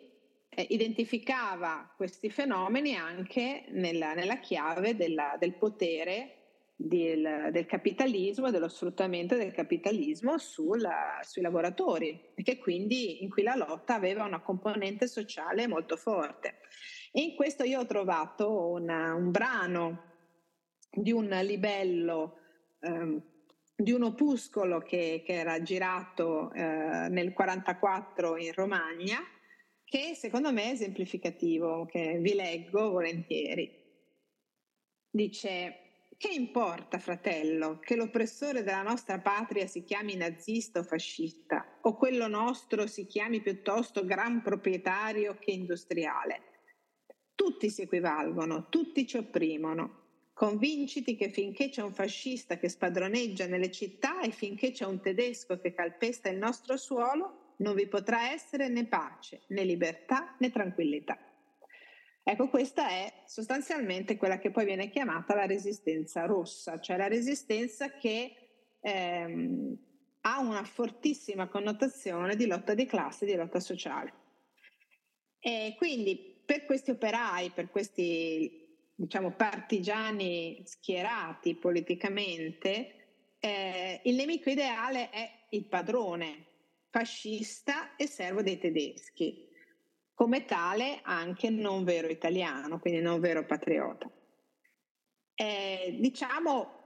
eh, 0.50 0.66
identificava 0.70 1.94
questi 1.96 2.32
fenomeni 2.32 2.96
anche 2.96 3.66
nella, 3.70 4.14
nella 4.14 4.40
chiave 4.40 4.96
della, 4.96 5.36
del 5.40 5.54
potere 5.54 6.36
del, 6.76 7.50
del, 7.52 7.66
capitalismo, 7.68 8.50
dello 8.50 8.70
sfruttamento 8.70 9.36
del 9.36 9.52
capitalismo 9.52 10.38
sul, 10.38 10.88
sui 11.22 11.42
lavoratori, 11.42 12.20
e 12.34 12.42
che 12.42 12.58
quindi 12.58 13.22
in 13.22 13.30
cui 13.30 13.44
la 13.44 13.56
lotta 13.56 13.94
aveva 13.94 14.24
una 14.24 14.42
componente 14.42 15.08
sociale 15.08 15.68
molto 15.68 15.98
forte. 15.98 16.60
E 17.12 17.22
in 17.22 17.36
questo 17.36 17.64
io 17.64 17.80
ho 17.80 17.86
trovato 17.86 18.70
una, 18.70 19.14
un 19.14 19.30
brano 19.30 20.09
di 20.90 21.12
un 21.12 21.28
libello, 21.28 22.38
ehm, 22.80 23.22
di 23.76 23.92
un 23.92 24.04
opuscolo 24.04 24.80
che, 24.80 25.24
che 25.26 25.34
era 25.34 25.62
girato 25.62 26.52
eh, 26.52 26.62
nel 26.62 27.34
1944 27.34 28.38
in 28.38 28.54
Romagna, 28.54 29.20
che 29.86 30.14
secondo 30.16 30.52
me 30.52 30.66
è 30.66 30.72
esemplificativo, 30.72 31.86
che 31.86 32.20
vi 32.20 32.34
leggo 32.34 32.92
volentieri. 32.92 33.78
Dice, 35.10 35.90
che 36.18 36.28
importa, 36.28 37.00
fratello, 37.00 37.80
che 37.80 37.96
l'oppressore 37.96 38.62
della 38.62 38.82
nostra 38.82 39.20
patria 39.20 39.66
si 39.66 39.84
chiami 39.86 40.16
nazista 40.16 40.80
o 40.80 40.84
fascista, 40.84 41.80
o 41.82 41.96
quello 41.96 42.28
nostro 42.28 42.86
si 42.88 43.06
chiami 43.06 43.42
piuttosto 43.42 44.04
gran 44.04 44.42
proprietario 44.42 45.38
che 45.40 45.52
industriale? 45.52 46.42
Tutti 47.34 47.70
si 47.70 47.84
equivalgono, 47.84 48.68
tutti 48.68 49.08
ci 49.08 49.16
opprimono, 49.16 50.09
Convinciti 50.40 51.18
che 51.18 51.28
finché 51.28 51.68
c'è 51.68 51.82
un 51.82 51.92
fascista 51.92 52.58
che 52.58 52.70
spadroneggia 52.70 53.46
nelle 53.46 53.70
città 53.70 54.22
e 54.22 54.32
finché 54.32 54.72
c'è 54.72 54.86
un 54.86 55.02
tedesco 55.02 55.60
che 55.60 55.74
calpesta 55.74 56.30
il 56.30 56.38
nostro 56.38 56.78
suolo, 56.78 57.56
non 57.58 57.76
vi 57.76 57.88
potrà 57.88 58.32
essere 58.32 58.70
né 58.70 58.86
pace, 58.86 59.42
né 59.48 59.66
libertà, 59.66 60.38
né 60.40 60.50
tranquillità. 60.50 61.18
Ecco, 62.24 62.48
questa 62.48 62.88
è 62.88 63.24
sostanzialmente 63.26 64.16
quella 64.16 64.40
che 64.40 64.50
poi 64.50 64.64
viene 64.64 64.90
chiamata 64.90 65.36
la 65.36 65.46
resistenza 65.46 66.24
rossa, 66.24 66.80
cioè 66.80 66.96
la 66.96 67.10
resistenza 67.10 67.92
che 67.92 68.32
ehm, 68.80 69.78
ha 70.22 70.40
una 70.40 70.64
fortissima 70.64 71.50
connotazione 71.50 72.38
di 72.38 72.48
lotta 72.48 72.74
di 72.76 72.86
classe, 72.86 73.26
di 73.26 73.36
lotta 73.36 73.60
sociale. 73.60 74.14
E 75.38 75.76
quindi 75.78 76.42
per 76.46 76.64
questi 76.64 76.92
operai, 76.92 77.50
per 77.50 77.70
questi 77.70 78.68
diciamo, 79.00 79.32
partigiani 79.32 80.62
schierati 80.66 81.56
politicamente, 81.56 83.36
eh, 83.40 84.02
il 84.04 84.16
nemico 84.16 84.50
ideale 84.50 85.10
è 85.10 85.32
il 85.52 85.64
padrone 85.66 86.48
fascista 86.90 87.96
e 87.96 88.08
servo 88.08 88.42
dei 88.42 88.58
tedeschi, 88.58 89.48
come 90.14 90.44
tale 90.44 91.00
anche 91.04 91.50
non 91.50 91.86
vero 91.86 92.10
italiano, 92.10 92.80
quindi 92.80 93.00
non 93.00 93.22
vero 93.22 93.46
patriota. 93.46 94.12
Eh, 95.34 95.96
diciamo, 95.98 96.80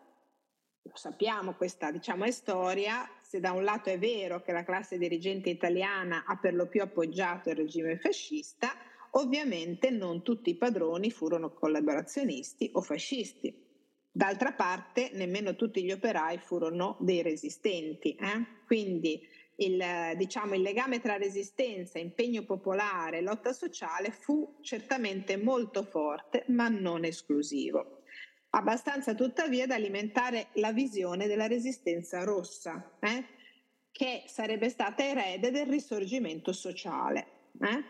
lo 0.83 0.95
sappiamo, 0.95 1.55
questa 1.55 1.89
diciamo, 1.89 2.25
è 2.25 2.31
storia, 2.31 3.09
se 3.23 3.39
da 3.39 3.53
un 3.53 3.63
lato 3.63 3.89
è 3.89 3.97
vero 3.97 4.43
che 4.43 4.51
la 4.51 4.63
classe 4.63 4.99
dirigente 4.99 5.49
italiana 5.49 6.25
ha 6.27 6.37
per 6.37 6.53
lo 6.53 6.67
più 6.67 6.83
appoggiato 6.83 7.49
il 7.49 7.55
regime 7.55 7.97
fascista, 7.97 8.71
ovviamente 9.15 9.89
non 9.89 10.21
tutti 10.23 10.51
i 10.51 10.55
padroni 10.55 11.11
furono 11.11 11.51
collaborazionisti 11.51 12.69
o 12.73 12.81
fascisti. 12.81 13.61
D'altra 14.11 14.53
parte, 14.53 15.09
nemmeno 15.13 15.55
tutti 15.55 15.83
gli 15.83 15.91
operai 15.91 16.37
furono 16.37 16.97
dei 16.99 17.21
resistenti. 17.21 18.15
Eh? 18.15 18.61
Quindi 18.65 19.19
il, 19.57 19.83
diciamo, 20.15 20.53
il 20.53 20.61
legame 20.61 20.99
tra 20.99 21.17
resistenza, 21.17 21.97
impegno 21.97 22.43
popolare 22.43 23.17
e 23.17 23.21
lotta 23.21 23.53
sociale 23.53 24.11
fu 24.11 24.57
certamente 24.61 25.37
molto 25.37 25.83
forte, 25.83 26.45
ma 26.47 26.67
non 26.69 27.05
esclusivo 27.05 28.01
abbastanza 28.55 29.15
tuttavia 29.15 29.65
da 29.65 29.75
alimentare 29.75 30.49
la 30.53 30.71
visione 30.71 31.27
della 31.27 31.47
resistenza 31.47 32.23
rossa, 32.23 32.97
eh? 32.99 33.25
che 33.91 34.23
sarebbe 34.27 34.69
stata 34.69 35.03
erede 35.03 35.51
del 35.51 35.67
risorgimento 35.67 36.53
sociale. 36.53 37.27
Eh? 37.61 37.83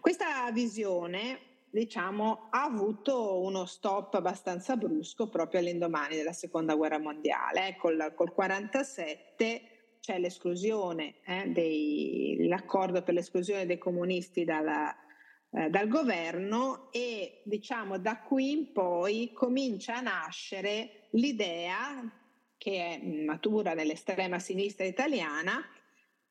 Questa 0.00 0.50
visione 0.52 1.52
diciamo, 1.74 2.46
ha 2.50 2.62
avuto 2.62 3.40
uno 3.42 3.64
stop 3.64 4.14
abbastanza 4.14 4.76
brusco 4.76 5.28
proprio 5.28 5.58
all'indomani 5.58 6.14
della 6.14 6.32
seconda 6.32 6.76
guerra 6.76 6.98
mondiale. 6.98 7.68
Eh? 7.68 7.76
Col, 7.76 8.12
col 8.14 8.32
47 8.32 9.96
c'è 9.98 10.18
l'esclusione, 10.18 11.16
eh, 11.24 11.48
dei, 11.48 12.46
l'accordo 12.46 13.02
per 13.02 13.14
l'esclusione 13.14 13.66
dei 13.66 13.78
comunisti 13.78 14.44
dalla, 14.44 14.94
eh, 15.50 15.68
dal 15.70 15.88
governo 15.88 16.92
e 16.92 17.42
diciamo 17.44 17.98
da 17.98 18.20
qui 18.20 18.52
in 18.52 18.72
poi 18.72 19.32
comincia 19.32 19.96
a 19.96 20.02
nascere 20.02 21.08
l'idea 21.12 22.08
che 22.56 23.00
è 23.00 23.04
matura 23.04 23.74
nell'estrema 23.74 24.38
sinistra 24.38 24.84
italiana 24.84 25.60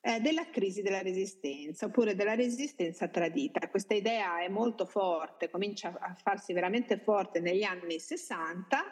eh, 0.05 0.19
della 0.19 0.50
crisi 0.50 0.81
della 0.81 1.01
resistenza 1.01 1.86
oppure 1.86 2.13
della 2.13 2.36
resistenza 2.36 3.07
tradita. 3.07 3.69
Questa 3.69 3.93
idea 3.93 4.41
è 4.41 4.50
molto 4.50 4.86
forte, 4.86 5.50
comincia 5.50 5.98
a 5.98 6.13
farsi 6.13 6.51
veramente 6.51 6.98
forte 6.98 7.39
negli 7.39 7.63
anni 7.63 8.00
60 8.00 8.83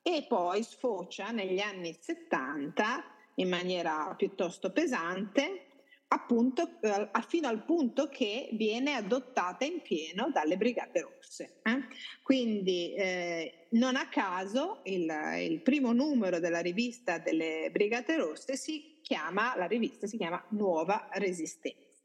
e 0.00 0.24
poi 0.26 0.62
sfocia 0.62 1.30
negli 1.30 1.60
anni 1.60 1.94
70 2.00 3.04
in 3.34 3.50
maniera 3.50 4.14
piuttosto 4.16 4.72
pesante 4.72 5.66
appunto 6.08 6.80
eh, 6.80 7.10
fino 7.28 7.48
al 7.48 7.64
punto 7.64 8.08
che 8.08 8.48
viene 8.52 8.94
adottata 8.94 9.64
in 9.64 9.82
pieno 9.82 10.30
dalle 10.32 10.56
Brigate 10.56 11.00
Rosse. 11.00 11.58
Eh? 11.64 11.80
Quindi 12.22 12.94
eh, 12.94 13.66
non 13.70 13.96
a 13.96 14.08
caso 14.08 14.80
il, 14.84 15.12
il, 15.38 15.60
primo 15.60 15.92
numero 15.92 16.38
della 16.38 16.60
rivista 16.60 17.18
delle 17.18 17.68
Brigate 17.72 18.16
Rosse 18.16 18.56
si 18.56 18.95
chiama, 19.06 19.56
la 19.56 19.66
rivista 19.66 20.08
si 20.08 20.16
chiama 20.16 20.44
Nuova 20.50 21.08
Resistenza. 21.12 22.02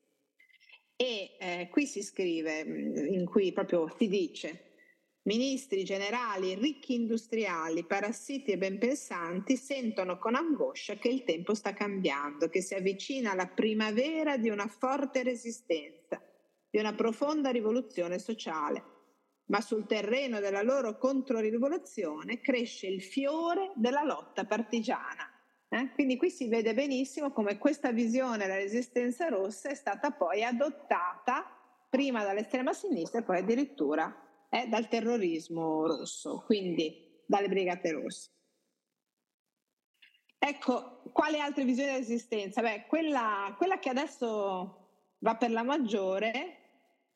E 0.96 1.36
eh, 1.40 1.68
qui 1.72 1.88
si 1.88 2.04
scrive, 2.04 2.64
mm, 2.64 3.14
in 3.14 3.26
cui 3.26 3.52
proprio 3.52 3.92
si 3.98 4.08
dice 4.08 4.72
Ministri, 5.24 5.84
generali, 5.84 6.56
ricchi 6.56 6.96
industriali, 6.96 7.86
parassiti 7.86 8.52
e 8.52 8.58
benpensanti 8.58 9.56
sentono 9.56 10.18
con 10.18 10.34
angoscia 10.34 10.96
che 10.96 11.10
il 11.10 11.24
tempo 11.24 11.54
sta 11.54 11.74
cambiando, 11.74 12.50
che 12.50 12.62
si 12.62 12.74
avvicina 12.74 13.36
la 13.36 13.46
primavera 13.46 14.38
di 14.38 14.50
una 14.50 14.68
forte 14.68 15.22
resistenza, 15.22 16.20
di 16.68 16.80
una 16.80 16.94
profonda 16.94 17.52
rivoluzione 17.52 18.18
sociale. 18.18 18.84
Ma 19.46 19.62
sul 19.62 19.86
terreno 19.86 20.40
della 20.40 20.64
loro 20.64 20.98
controrivoluzione 20.98 22.42
cresce 22.42 22.88
il 22.88 23.04
fiore 23.04 23.74
della 23.76 24.04
lotta 24.04 24.46
partigiana. 24.46 25.31
Eh? 25.74 25.90
Quindi 25.94 26.18
qui 26.18 26.30
si 26.30 26.50
vede 26.50 26.74
benissimo 26.74 27.32
come 27.32 27.58
questa 27.58 27.94
visione 27.94 28.38
della 28.38 28.56
resistenza 28.56 29.30
rossa 29.30 29.70
è 29.70 29.74
stata 29.74 30.12
poi 30.12 30.44
adottata 30.44 31.46
prima 31.90 32.26
dall'estrema 32.26 32.74
sinistra 32.74 33.20
e 33.20 33.24
poi 33.24 33.38
addirittura 33.38 34.48
è 34.50 34.68
dal 34.68 34.90
terrorismo 34.90 35.88
rosso, 35.88 36.44
quindi 36.46 37.24
dalle 37.26 37.48
brigate 37.48 37.92
rosse. 37.92 38.30
Ecco, 40.38 41.04
quale 41.14 41.40
altre 41.40 41.64
visioni 41.64 41.92
dell'esistenza? 41.92 42.62
Beh, 42.62 42.86
quella, 42.88 43.54
quella 43.58 43.80
che 43.80 43.90
adesso 43.90 44.90
va 45.20 45.36
per 45.38 45.52
la 45.52 45.64
maggiore 45.64 46.58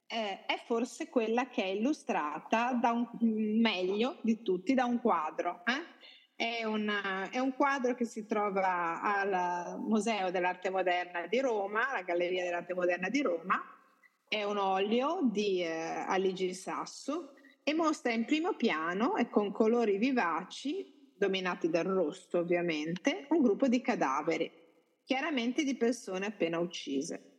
eh, 0.08 0.46
è 0.46 0.62
forse 0.66 1.10
quella 1.10 1.48
che 1.48 1.64
è 1.64 1.68
illustrata 1.68 2.80
un, 2.94 3.60
meglio 3.60 4.20
di 4.22 4.42
tutti 4.44 4.74
da 4.74 4.86
un 4.86 5.02
quadro. 5.02 5.64
Eh? 5.66 5.95
È, 6.38 6.66
una, 6.66 7.30
è, 7.30 7.40
un 7.40 7.54
quadro 7.54 7.96
che 7.96 8.04
si 8.04 8.26
trova 8.26 9.02
al 9.02 9.80
Museo 9.80 10.32
dell'Arte 10.32 10.70
Moderna 10.70 11.28
di 11.28 11.40
Roma, 11.40 11.94
la 11.94 12.02
Galleria 12.02 12.44
dell'Arte 12.44 12.74
Moderna 12.74 13.08
di 13.08 13.22
Roma, 13.22 13.58
è 14.28 14.44
un 14.44 14.58
olio 14.58 15.20
di 15.32 15.62
eh, 15.62 16.04
Aligi 16.08 16.54
Sasso 16.54 17.36
e 17.64 17.74
mostra 17.74 18.12
in 18.12 18.26
primo 18.26 18.54
piano 18.54 19.16
e 19.16 19.30
con 19.30 19.52
colori 19.52 19.98
vivaci, 19.98 21.14
dominati 21.16 21.70
dal 21.70 21.86
rosso 21.86 22.40
ovviamente, 22.40 23.28
un 23.30 23.42
gruppo 23.42 23.70
di 23.70 23.80
cadaveri, 23.80 24.52
chiaramente 25.06 25.64
di 25.64 25.78
persone 25.78 26.26
appena 26.26 26.60
uccise, 26.60 27.32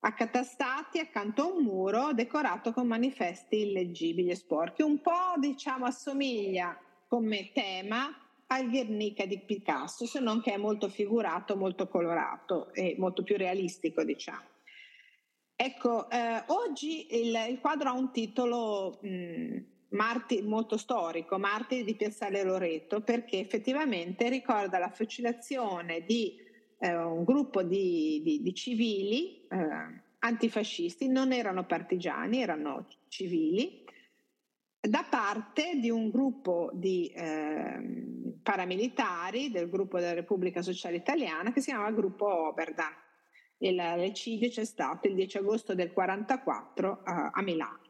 accatastati 0.00 1.00
accanto 1.00 1.42
a 1.42 1.52
un 1.52 1.64
muro 1.64 2.14
decorato 2.14 2.72
con 2.72 2.86
manifesti 2.86 3.68
illeggibili 3.68 4.30
e 4.30 4.36
sporchi. 4.36 4.80
Un 4.80 5.02
po' 5.02 5.34
diciamo 5.36 5.84
assomiglia 5.84 6.76
come 7.12 7.50
tema 7.52 8.08
al 8.46 8.70
Guernica 8.70 9.26
di 9.26 9.38
Picasso, 9.38 10.06
se 10.06 10.18
non 10.18 10.40
che 10.40 10.54
è 10.54 10.56
molto 10.56 10.88
figurato, 10.88 11.58
molto 11.58 11.86
colorato 11.86 12.72
e 12.72 12.94
molto 12.96 13.22
più 13.22 13.36
realistico, 13.36 14.02
diciamo. 14.02 14.46
Ecco, 15.54 16.08
eh, 16.08 16.42
oggi 16.46 17.14
il, 17.14 17.36
il, 17.50 17.58
quadro 17.60 17.90
ha 17.90 17.92
un 17.92 18.10
titolo 18.12 18.98
mh, 19.02 19.56
Marti, 19.90 20.40
molto 20.40 20.78
storico, 20.78 21.36
Martiri 21.36 21.84
di 21.84 21.96
Piazzale 21.96 22.42
Loreto, 22.44 23.02
perché 23.02 23.40
effettivamente 23.40 24.30
ricorda 24.30 24.78
la 24.78 24.88
fucilazione 24.88 26.06
di 26.06 26.34
eh, 26.78 26.96
un 26.96 27.24
gruppo 27.24 27.62
di, 27.62 28.22
di, 28.24 28.40
di 28.40 28.54
civili 28.54 29.46
eh, 29.48 30.00
antifascisti, 30.20 31.08
non 31.08 31.30
erano 31.30 31.66
partigiani, 31.66 32.40
erano 32.40 32.86
civili, 33.08 33.81
da 34.82 35.06
parte 35.08 35.78
di 35.78 35.90
un 35.90 36.10
gruppo 36.10 36.70
di 36.74 37.06
eh, 37.08 38.36
paramilitari 38.42 39.50
del 39.50 39.70
gruppo 39.70 39.98
della 40.00 40.14
Repubblica 40.14 40.60
Sociale 40.60 40.96
Italiana 40.96 41.52
che 41.52 41.60
si 41.60 41.70
chiama 41.70 41.90
Gruppo 41.92 42.48
Oberdan 42.48 42.92
l'ecidio 43.70 44.48
c'è 44.48 44.64
stato 44.64 45.06
il 45.06 45.14
10 45.14 45.38
agosto 45.38 45.74
del 45.74 45.92
1944 45.94 46.90
uh, 46.90 47.08
eh, 47.08 47.30
a 47.32 47.42
Milano. 47.42 47.80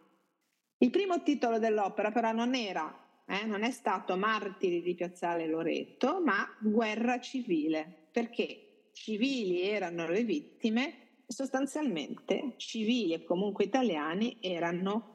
Il 0.79 0.91
primo 0.91 1.23
titolo 1.23 1.59
dell'opera 1.59 2.11
però 2.11 2.33
non 2.33 2.55
era, 2.55 2.95
eh, 3.27 3.45
non 3.47 3.63
è 3.63 3.71
stato 3.71 4.17
Martiri 4.17 4.83
di 4.83 4.95
Piazzale 4.95 5.47
Loreto, 5.47 6.21
ma 6.23 6.47
Guerra 6.61 7.21
civile, 7.21 8.09
perché 8.11 8.91
civili 8.93 9.63
erano 9.63 10.07
le 10.09 10.25
vittime 10.25 10.97
sostanzialmente 11.27 12.55
civili 12.57 13.15
e 13.15 13.25
comunque 13.25 13.65
italiani 13.65 14.37
erano 14.41 15.12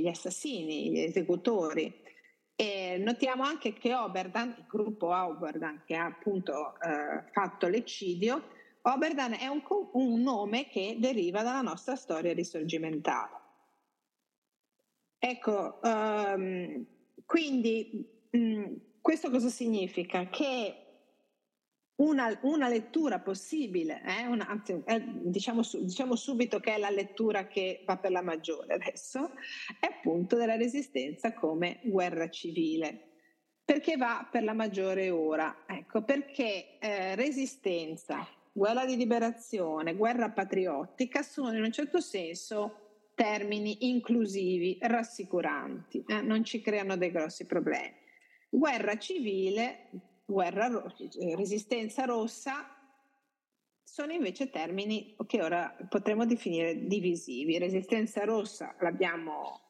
gli 0.00 0.08
assassini, 0.08 0.90
gli 0.90 1.00
esecutori. 1.00 2.00
E 2.54 2.98
notiamo 2.98 3.42
anche 3.42 3.72
che 3.72 3.94
Oberdan, 3.94 4.54
il 4.58 4.66
gruppo 4.68 5.08
Oberdan 5.08 5.82
che 5.86 5.96
ha 5.96 6.04
appunto 6.04 6.74
eh, 6.80 7.24
fatto 7.32 7.66
l'eccidio, 7.68 8.42
Oberdan 8.82 9.34
è 9.34 9.46
un, 9.46 9.62
un 9.92 10.20
nome 10.20 10.68
che 10.68 10.96
deriva 10.98 11.42
dalla 11.42 11.60
nostra 11.60 11.96
storia 11.96 12.32
risorgimentale. 12.32 13.40
Ecco, 15.18 15.78
um, 15.82 16.84
quindi 17.24 18.04
mh, 18.30 18.74
questo 19.00 19.30
cosa 19.30 19.48
significa? 19.48 20.28
Che 20.28 20.81
una, 22.02 22.36
una 22.42 22.68
lettura 22.68 23.20
possibile, 23.20 24.02
eh, 24.04 24.26
una, 24.26 24.46
anzi, 24.48 24.82
eh, 24.84 25.02
diciamo, 25.06 25.62
diciamo, 25.80 26.16
subito 26.16 26.58
che 26.58 26.74
è 26.74 26.78
la 26.78 26.90
lettura 26.90 27.46
che 27.46 27.82
va 27.86 27.96
per 27.96 28.10
la 28.10 28.22
maggiore 28.22 28.74
adesso, 28.74 29.30
è 29.78 29.86
appunto 29.86 30.36
della 30.36 30.56
resistenza 30.56 31.32
come 31.32 31.80
guerra 31.84 32.28
civile. 32.28 33.08
Perché 33.64 33.96
va 33.96 34.28
per 34.30 34.42
la 34.42 34.52
maggiore 34.52 35.10
ora? 35.10 35.64
Ecco, 35.66 36.02
perché 36.02 36.78
eh, 36.80 37.14
resistenza, 37.14 38.26
guerra 38.52 38.84
di 38.84 38.96
liberazione, 38.96 39.94
guerra 39.94 40.30
patriottica 40.30 41.22
sono 41.22 41.56
in 41.56 41.62
un 41.62 41.72
certo 41.72 42.00
senso 42.00 42.78
termini 43.14 43.88
inclusivi, 43.88 44.78
rassicuranti, 44.80 46.04
eh? 46.06 46.20
non 46.20 46.42
ci 46.42 46.60
creano 46.60 46.96
dei 46.96 47.12
grossi 47.12 47.46
problemi. 47.46 47.94
Guerra 48.48 48.98
civile, 48.98 49.88
guerra, 50.32 50.68
eh, 50.68 51.36
resistenza 51.36 52.04
rossa 52.04 52.66
sono 53.84 54.12
invece 54.12 54.48
termini 54.48 55.14
che 55.26 55.42
ora 55.42 55.76
potremmo 55.88 56.24
definire 56.24 56.86
divisivi. 56.86 57.58
Resistenza 57.58 58.24
rossa 58.24 58.74
l'abbiamo, 58.80 59.60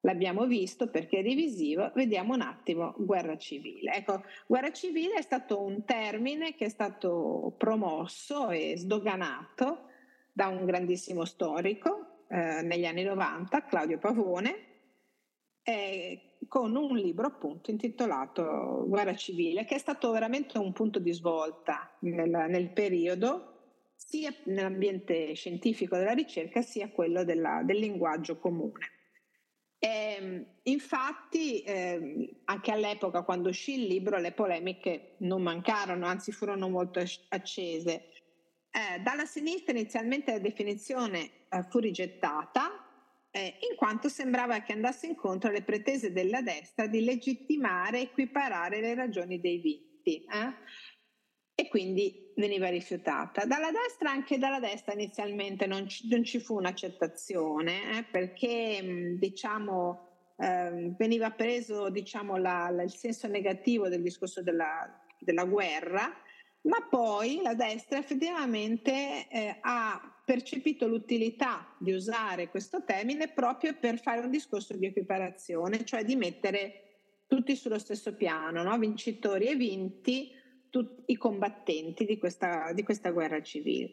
l'abbiamo 0.00 0.46
visto 0.46 0.88
perché 0.88 1.18
è 1.18 1.22
divisivo, 1.22 1.90
vediamo 1.94 2.34
un 2.34 2.42
attimo 2.42 2.94
guerra 2.96 3.36
civile. 3.36 3.94
Ecco, 3.94 4.22
guerra 4.46 4.70
civile 4.70 5.14
è 5.14 5.22
stato 5.22 5.60
un 5.60 5.84
termine 5.84 6.54
che 6.54 6.66
è 6.66 6.68
stato 6.68 7.54
promosso 7.58 8.50
e 8.50 8.74
sdoganato 8.76 9.88
da 10.32 10.46
un 10.46 10.64
grandissimo 10.64 11.24
storico 11.24 12.24
eh, 12.28 12.62
negli 12.62 12.86
anni 12.86 13.02
90, 13.02 13.64
Claudio 13.64 13.98
Pavone, 13.98 14.66
eh, 15.62 16.31
con 16.48 16.74
un 16.76 16.96
libro 16.96 17.26
appunto 17.26 17.70
intitolato 17.70 18.84
Guerra 18.86 19.14
civile, 19.14 19.64
che 19.64 19.76
è 19.76 19.78
stato 19.78 20.10
veramente 20.10 20.58
un 20.58 20.72
punto 20.72 20.98
di 20.98 21.12
svolta 21.12 21.96
nel, 22.00 22.30
nel 22.48 22.70
periodo, 22.70 23.52
sia 23.94 24.34
nell'ambiente 24.44 25.34
scientifico 25.34 25.96
della 25.96 26.12
ricerca, 26.12 26.62
sia 26.62 26.90
quello 26.90 27.24
della, 27.24 27.62
del 27.64 27.78
linguaggio 27.78 28.38
comune. 28.38 28.90
E, 29.78 30.16
ehm, 30.16 30.46
infatti, 30.64 31.62
eh, 31.62 32.40
anche 32.44 32.70
all'epoca, 32.70 33.22
quando 33.22 33.48
uscì 33.48 33.80
il 33.80 33.86
libro, 33.86 34.18
le 34.18 34.32
polemiche 34.32 35.14
non 35.18 35.42
mancarono, 35.42 36.06
anzi 36.06 36.30
furono 36.30 36.68
molto 36.68 37.02
accese. 37.28 38.08
Eh, 38.70 39.00
dalla 39.00 39.26
sinistra 39.26 39.72
inizialmente 39.72 40.32
la 40.32 40.38
definizione 40.38 41.30
eh, 41.48 41.62
fu 41.68 41.78
rigettata, 41.78 42.81
eh, 43.32 43.56
in 43.70 43.76
quanto 43.76 44.08
sembrava 44.08 44.60
che 44.60 44.72
andasse 44.72 45.06
incontro 45.06 45.48
alle 45.48 45.62
pretese 45.62 46.12
della 46.12 46.42
destra 46.42 46.86
di 46.86 47.02
legittimare 47.02 47.98
e 47.98 48.02
equiparare 48.02 48.80
le 48.80 48.94
ragioni 48.94 49.40
dei 49.40 49.58
vinti. 49.58 50.24
Eh? 50.24 50.54
E 51.54 51.68
quindi 51.68 52.32
veniva 52.36 52.68
rifiutata. 52.68 53.44
Dalla 53.46 53.70
destra, 53.70 54.10
anche 54.10 54.38
dalla 54.38 54.60
destra 54.60 54.92
inizialmente 54.92 55.66
non 55.66 55.88
ci, 55.88 56.08
non 56.08 56.24
ci 56.24 56.40
fu 56.40 56.56
un'accettazione, 56.56 57.98
eh? 57.98 58.04
perché 58.04 59.16
diciamo, 59.18 60.34
ehm, 60.36 60.96
veniva 60.96 61.30
preso 61.30 61.88
diciamo, 61.88 62.36
la, 62.36 62.68
la, 62.70 62.82
il 62.82 62.94
senso 62.94 63.28
negativo 63.28 63.88
del 63.88 64.02
discorso 64.02 64.42
della, 64.42 65.02
della 65.18 65.44
guerra, 65.44 66.14
ma 66.62 66.86
poi 66.88 67.40
la 67.42 67.54
destra 67.54 67.98
effettivamente 67.98 69.26
eh, 69.28 69.56
ha 69.60 70.11
percepito 70.32 70.86
l'utilità 70.86 71.76
di 71.76 71.92
usare 71.92 72.48
questo 72.48 72.84
termine 72.84 73.28
proprio 73.28 73.76
per 73.78 74.00
fare 74.00 74.20
un 74.20 74.30
discorso 74.30 74.74
di 74.74 74.86
equiparazione, 74.86 75.84
cioè 75.84 76.06
di 76.06 76.16
mettere 76.16 76.84
tutti 77.26 77.54
sullo 77.54 77.78
stesso 77.78 78.14
piano, 78.14 78.62
no? 78.62 78.78
vincitori 78.78 79.48
e 79.48 79.56
vinti, 79.56 80.32
tutti 80.70 81.12
i 81.12 81.16
combattenti 81.16 82.06
di 82.06 82.16
questa, 82.16 82.72
di 82.72 82.82
questa 82.82 83.10
guerra 83.10 83.42
civile. 83.42 83.90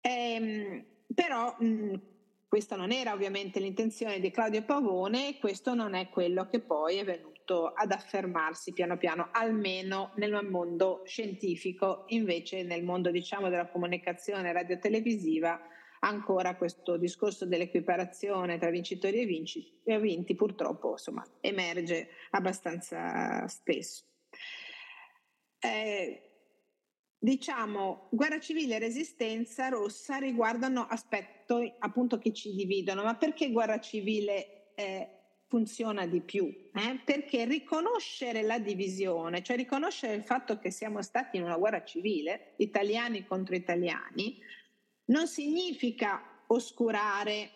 Ehm, 0.00 0.82
però 1.12 1.54
mh, 1.58 2.00
questa 2.48 2.76
non 2.76 2.90
era 2.90 3.12
ovviamente 3.12 3.60
l'intenzione 3.60 4.20
di 4.20 4.30
Claudio 4.30 4.62
Pavone 4.62 5.28
e 5.28 5.38
questo 5.38 5.74
non 5.74 5.92
è 5.92 6.08
quello 6.08 6.46
che 6.46 6.60
poi 6.60 6.96
è 6.96 7.04
venuto 7.04 7.37
ad 7.68 7.90
affermarsi 7.90 8.72
piano 8.72 8.96
piano, 8.96 9.28
almeno 9.32 10.12
nel 10.16 10.46
mondo 10.46 11.02
scientifico, 11.04 12.04
invece 12.08 12.62
nel 12.62 12.84
mondo 12.84 13.10
diciamo 13.10 13.48
della 13.48 13.68
comunicazione 13.68 14.52
radiotelevisiva 14.52 15.60
ancora 16.00 16.56
questo 16.56 16.96
discorso 16.96 17.46
dell'equiparazione 17.46 18.58
tra 18.58 18.70
vincitori 18.70 19.20
e, 19.20 19.26
vinci, 19.26 19.80
e 19.84 19.98
vinti 19.98 20.34
purtroppo 20.34 20.92
insomma, 20.92 21.26
emerge 21.40 22.10
abbastanza 22.30 23.46
spesso. 23.48 24.04
Eh, 25.58 26.22
diciamo, 27.18 28.08
guerra 28.10 28.38
civile 28.38 28.76
e 28.76 28.78
resistenza 28.78 29.68
rossa 29.68 30.18
riguardano 30.18 30.86
aspetti 30.88 31.72
appunto 31.78 32.18
che 32.18 32.32
ci 32.32 32.54
dividono, 32.54 33.02
ma 33.02 33.16
perché 33.16 33.50
guerra 33.50 33.80
civile 33.80 34.74
eh, 34.74 35.17
funziona 35.48 36.06
di 36.06 36.20
più? 36.20 36.46
Eh? 36.46 37.00
Perché 37.04 37.44
riconoscere 37.46 38.42
la 38.42 38.58
divisione, 38.58 39.42
cioè 39.42 39.56
riconoscere 39.56 40.14
il 40.14 40.22
fatto 40.22 40.58
che 40.58 40.70
siamo 40.70 41.02
stati 41.02 41.38
in 41.38 41.42
una 41.42 41.56
guerra 41.56 41.82
civile, 41.82 42.52
italiani 42.58 43.26
contro 43.26 43.56
italiani, 43.56 44.38
non 45.06 45.26
significa 45.26 46.44
oscurare 46.48 47.50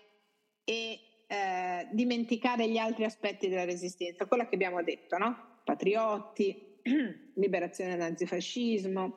e 0.64 0.98
eh, 1.26 1.88
dimenticare 1.92 2.68
gli 2.68 2.78
altri 2.78 3.04
aspetti 3.04 3.48
della 3.48 3.64
resistenza, 3.64 4.26
quello 4.26 4.48
che 4.48 4.54
abbiamo 4.54 4.82
detto, 4.82 5.18
no? 5.18 5.60
Patriotti, 5.64 6.80
liberazione 7.34 7.96
dall'antifascismo, 7.96 9.16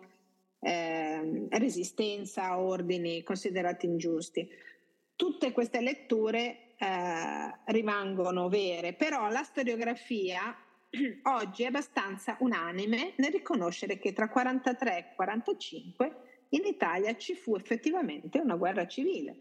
eh, 0.59 1.47
resistenza 1.49 2.43
a 2.43 2.59
ordini 2.59 3.23
considerati 3.23 3.85
ingiusti. 3.85 4.47
Tutte 5.15 5.51
queste 5.51 5.79
letture 5.79 6.64
eh, 6.77 7.53
rimangono 7.65 8.49
vere, 8.49 8.93
però 8.93 9.29
la 9.29 9.43
storiografia 9.43 10.55
oggi 11.23 11.63
è 11.63 11.67
abbastanza 11.67 12.37
unanime 12.39 13.13
nel 13.17 13.31
riconoscere 13.31 13.97
che 13.97 14.13
tra 14.13 14.29
43 14.29 14.97
e 14.97 15.15
45 15.15 16.15
in 16.49 16.65
Italia 16.65 17.15
ci 17.17 17.35
fu 17.35 17.55
effettivamente 17.55 18.39
una 18.39 18.55
guerra 18.55 18.87
civile 18.87 19.39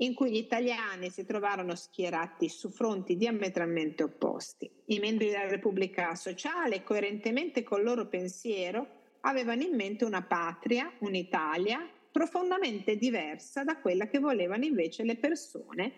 in 0.00 0.14
cui 0.14 0.30
gli 0.30 0.36
italiani 0.36 1.10
si 1.10 1.24
trovarono 1.24 1.74
schierati 1.74 2.48
su 2.48 2.70
fronti 2.70 3.16
diametralmente 3.16 4.04
opposti. 4.04 4.70
I 4.86 5.00
membri 5.00 5.26
della 5.26 5.48
Repubblica 5.48 6.14
Sociale, 6.14 6.84
coerentemente 6.84 7.64
col 7.64 7.82
loro 7.82 8.06
pensiero, 8.06 8.86
avevano 9.22 9.62
in 9.62 9.74
mente 9.74 10.04
una 10.04 10.22
patria, 10.22 10.92
un'Italia 11.00 11.88
profondamente 12.12 12.96
diversa 12.96 13.64
da 13.64 13.78
quella 13.78 14.06
che 14.06 14.20
volevano 14.20 14.64
invece 14.64 15.02
le 15.02 15.16
persone 15.16 15.92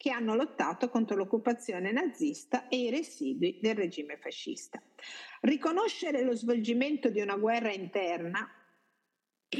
che 0.00 0.10
hanno 0.10 0.34
lottato 0.34 0.88
contro 0.88 1.14
l'occupazione 1.14 1.92
nazista 1.92 2.68
e 2.68 2.84
i 2.84 2.88
residui 2.88 3.58
del 3.60 3.74
regime 3.74 4.16
fascista. 4.16 4.82
Riconoscere 5.42 6.22
lo 6.22 6.34
svolgimento 6.34 7.10
di 7.10 7.20
una 7.20 7.36
guerra 7.36 7.70
interna 7.70 8.50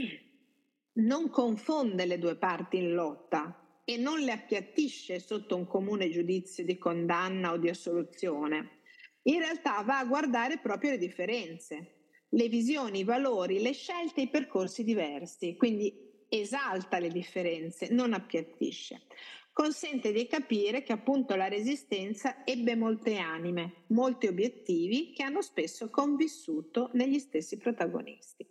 non 0.94 1.28
confonde 1.28 2.06
le 2.06 2.18
due 2.18 2.36
parti 2.36 2.78
in 2.78 2.94
lotta 2.94 3.82
e 3.84 3.98
non 3.98 4.20
le 4.20 4.32
appiattisce 4.32 5.20
sotto 5.20 5.56
un 5.56 5.66
comune 5.66 6.08
giudizio 6.08 6.64
di 6.64 6.78
condanna 6.78 7.52
o 7.52 7.58
di 7.58 7.68
assoluzione. 7.68 8.78
In 9.24 9.40
realtà 9.40 9.82
va 9.82 9.98
a 9.98 10.06
guardare 10.06 10.58
proprio 10.58 10.92
le 10.92 10.98
differenze, 10.98 11.96
le 12.30 12.48
visioni, 12.48 13.00
i 13.00 13.04
valori, 13.04 13.60
le 13.60 13.74
scelte, 13.74 14.22
i 14.22 14.30
percorsi 14.30 14.84
diversi, 14.84 15.54
quindi 15.56 16.24
esalta 16.30 16.98
le 16.98 17.10
differenze, 17.10 17.88
non 17.90 18.14
appiattisce. 18.14 19.02
Consente 19.52 20.12
di 20.12 20.26
capire 20.26 20.82
che 20.82 20.92
appunto 20.92 21.34
la 21.34 21.48
resistenza 21.48 22.44
ebbe 22.44 22.76
molte 22.76 23.18
anime, 23.18 23.84
molti 23.88 24.26
obiettivi 24.28 25.12
che 25.12 25.24
hanno 25.24 25.42
spesso 25.42 25.90
convissuto 25.90 26.90
negli 26.92 27.18
stessi 27.18 27.58
protagonisti, 27.58 28.46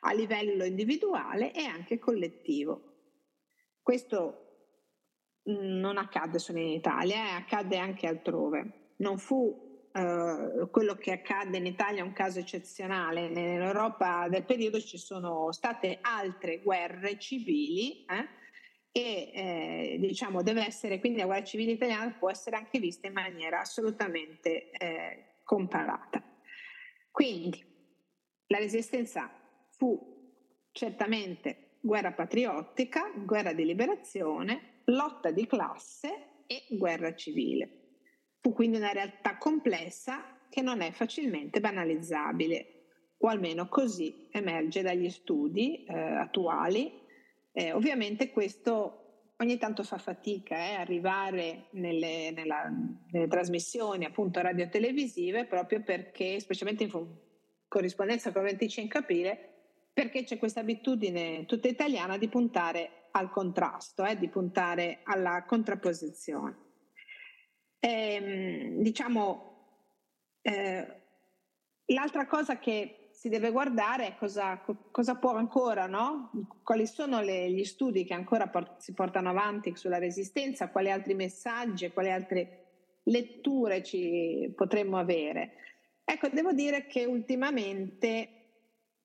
a 0.00 0.12
livello 0.12 0.64
individuale 0.64 1.52
e 1.52 1.64
anche 1.64 1.98
collettivo. 1.98 2.92
Questo 3.82 4.70
mm, 5.50 5.78
non 5.78 5.98
accadde 5.98 6.38
solo 6.38 6.60
in 6.60 6.68
Italia, 6.68 7.16
eh, 7.16 7.34
accadde 7.34 7.76
anche 7.76 8.06
altrove. 8.06 8.92
Non 8.96 9.18
fu 9.18 9.62
Uh, 9.94 10.68
quello 10.72 10.96
che 10.96 11.12
accade 11.12 11.56
in 11.56 11.66
Italia 11.66 12.00
è 12.00 12.04
un 12.04 12.12
caso 12.12 12.40
eccezionale. 12.40 13.28
Nell'Europa 13.28 14.26
del 14.28 14.44
periodo 14.44 14.80
ci 14.80 14.98
sono 14.98 15.52
state 15.52 15.98
altre 16.00 16.62
guerre 16.62 17.16
civili 17.16 18.04
eh, 18.06 18.26
e 18.96 19.30
eh, 19.34 19.96
diciamo 19.98 20.42
deve 20.44 20.64
essere 20.64 21.00
quindi 21.00 21.18
la 21.18 21.26
guerra 21.26 21.42
civile 21.42 21.72
italiana 21.72 22.14
può 22.16 22.30
essere 22.30 22.54
anche 22.54 22.78
vista 22.78 23.08
in 23.08 23.12
maniera 23.12 23.60
assolutamente 23.60 24.70
eh, 24.70 25.38
comparata. 25.42 26.22
Quindi 27.10 27.60
la 28.46 28.58
resistenza 28.58 29.30
fu 29.70 30.32
certamente 30.70 31.78
guerra 31.80 32.12
patriottica, 32.12 33.10
guerra 33.16 33.52
di 33.52 33.64
liberazione, 33.64 34.82
lotta 34.84 35.30
di 35.30 35.46
classe 35.46 36.42
e 36.46 36.64
guerra 36.70 37.14
civile. 37.14 37.98
Fu 38.40 38.52
quindi 38.52 38.76
una 38.76 38.92
realtà 38.92 39.38
complessa 39.38 40.38
che 40.48 40.62
non 40.62 40.82
è 40.82 40.92
facilmente 40.92 41.58
banalizzabile, 41.58 42.74
o 43.18 43.28
almeno 43.28 43.68
così 43.68 44.28
emerge 44.30 44.82
dagli 44.82 45.10
studi 45.10 45.84
eh, 45.84 45.94
attuali. 45.94 47.02
Eh, 47.56 47.72
ovviamente 47.72 48.30
questo 48.30 49.04
ogni 49.36 49.58
tanto 49.58 49.84
fa 49.84 49.96
fatica 49.96 50.56
eh, 50.56 50.74
arrivare 50.74 51.66
nelle, 51.70 52.32
nella, 52.32 52.68
nelle, 53.12 53.28
trasmissioni 53.28 54.04
appunto 54.04 54.40
radio-televisive 54.40 55.46
proprio 55.46 55.80
perché, 55.82 56.40
specialmente 56.40 56.82
in 56.82 56.90
corrispondenza 57.68 58.32
con 58.32 58.42
25 58.42 58.98
aprile, 58.98 59.48
perché 59.92 60.24
c'è 60.24 60.36
questa 60.36 60.60
abitudine 60.60 61.46
tutta 61.46 61.68
italiana 61.68 62.18
di 62.18 62.28
puntare 62.28 63.08
al 63.12 63.30
contrasto, 63.30 64.04
eh, 64.04 64.18
di 64.18 64.28
puntare 64.28 65.00
alla 65.04 65.44
contrapposizione. 65.44 66.58
E, 67.78 67.88
ehm, 67.88 68.82
diciamo, 68.82 69.52
eh, 70.42 71.02
l'altra 71.86 72.26
cosa 72.26 72.58
che 72.58 73.03
si 73.14 73.28
deve 73.28 73.52
guardare 73.52 74.16
cosa, 74.18 74.60
cosa 74.90 75.14
può 75.14 75.34
ancora, 75.36 75.86
no? 75.86 76.30
quali 76.64 76.84
sono 76.86 77.20
le, 77.20 77.48
gli 77.50 77.64
studi 77.64 78.04
che 78.04 78.12
ancora 78.12 78.48
port- 78.48 78.80
si 78.80 78.92
portano 78.92 79.30
avanti 79.30 79.74
sulla 79.76 79.98
resistenza, 79.98 80.68
quali 80.68 80.90
altri 80.90 81.14
messaggi, 81.14 81.92
quali 81.92 82.10
altre 82.10 82.64
letture 83.04 83.84
ci 83.84 84.52
potremmo 84.56 84.98
avere. 84.98 85.52
Ecco, 86.04 86.28
devo 86.28 86.52
dire 86.52 86.86
che 86.86 87.04
ultimamente 87.04 88.28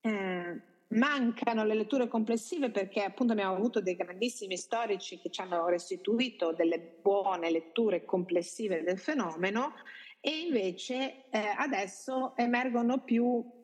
eh, 0.02 0.62
mancano 0.88 1.64
le 1.64 1.76
letture 1.76 2.08
complessive 2.08 2.72
perché 2.72 3.04
appunto 3.04 3.34
abbiamo 3.34 3.56
avuto 3.56 3.80
dei 3.80 3.96
grandissimi 3.96 4.58
storici 4.58 5.20
che 5.20 5.30
ci 5.30 5.40
hanno 5.40 5.68
restituito 5.68 6.52
delle 6.52 6.98
buone 7.00 7.52
letture 7.52 8.06
complessive 8.06 8.82
del 8.82 8.98
fenomeno 8.98 9.74
e 10.20 10.40
invece 10.40 11.26
eh, 11.30 11.54
adesso 11.56 12.36
emergono 12.36 13.04
più 13.04 13.58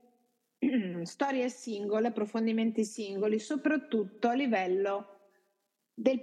storie 1.03 1.49
singole, 1.49 2.07
approfondimenti 2.07 2.83
singoli, 2.83 3.39
soprattutto 3.39 4.27
a 4.27 4.33
livello 4.33 5.19
del, 5.93 6.21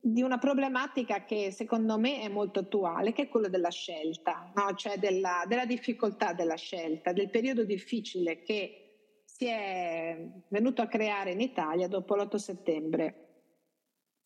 di 0.00 0.22
una 0.22 0.38
problematica 0.38 1.24
che 1.24 1.50
secondo 1.50 1.98
me 1.98 2.20
è 2.20 2.28
molto 2.28 2.60
attuale, 2.60 3.12
che 3.12 3.22
è 3.22 3.28
quello 3.28 3.48
della 3.48 3.70
scelta, 3.70 4.50
no? 4.54 4.74
cioè 4.74 4.98
della, 4.98 5.44
della 5.46 5.66
difficoltà 5.66 6.32
della 6.32 6.56
scelta, 6.56 7.12
del 7.12 7.30
periodo 7.30 7.64
difficile 7.64 8.42
che 8.42 9.22
si 9.24 9.46
è 9.46 10.18
venuto 10.48 10.82
a 10.82 10.88
creare 10.88 11.32
in 11.32 11.40
Italia 11.40 11.86
dopo 11.86 12.16
l'8 12.16 12.36
settembre 12.36 13.26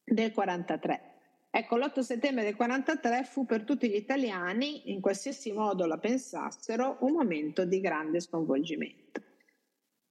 del 0.05 0.33
43. 0.33 1.11
Ecco, 1.51 1.77
l'8 1.77 2.01
settembre 2.01 2.45
del 2.45 2.57
43 2.57 3.25
fu 3.25 3.45
per 3.45 3.65
tutti 3.65 3.91
gli 3.91 3.95
italiani, 3.95 4.91
in 4.91 5.03
qualsiasi 5.03 5.53
modo 5.53 5.85
la 5.85 5.99
pensassero, 5.99 6.97
un 7.01 7.13
momento 7.13 7.67
di 7.67 7.79
grande 7.81 8.21
sconvolgimento. 8.21 9.02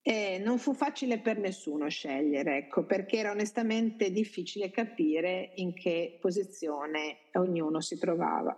E 0.04 0.40
non 0.40 0.58
fu 0.58 0.74
facile 0.74 1.20
per 1.20 1.38
nessuno 1.38 1.88
scegliere, 1.88 2.58
ecco, 2.58 2.86
perché 2.86 3.18
era 3.18 3.32
onestamente 3.32 4.12
difficile 4.12 4.72
capire 4.72 5.52
in 5.56 5.74
che 5.74 6.18
posizione 6.20 7.30
ognuno 7.34 7.82
si 7.82 8.00
trovava. 8.00 8.58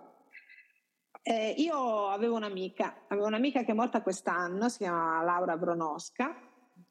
Eh, 1.22 1.56
io 1.58 2.08
avevo 2.08 2.36
un'amica, 2.36 3.06
avevo 3.08 3.28
un'amica 3.28 3.64
che 3.64 3.72
è 3.72 3.76
morta 3.76 4.02
quest'anno, 4.02 4.70
si 4.70 4.80
chiama 4.80 5.22
Laura 5.24 5.58
Bronosca, 5.58 6.34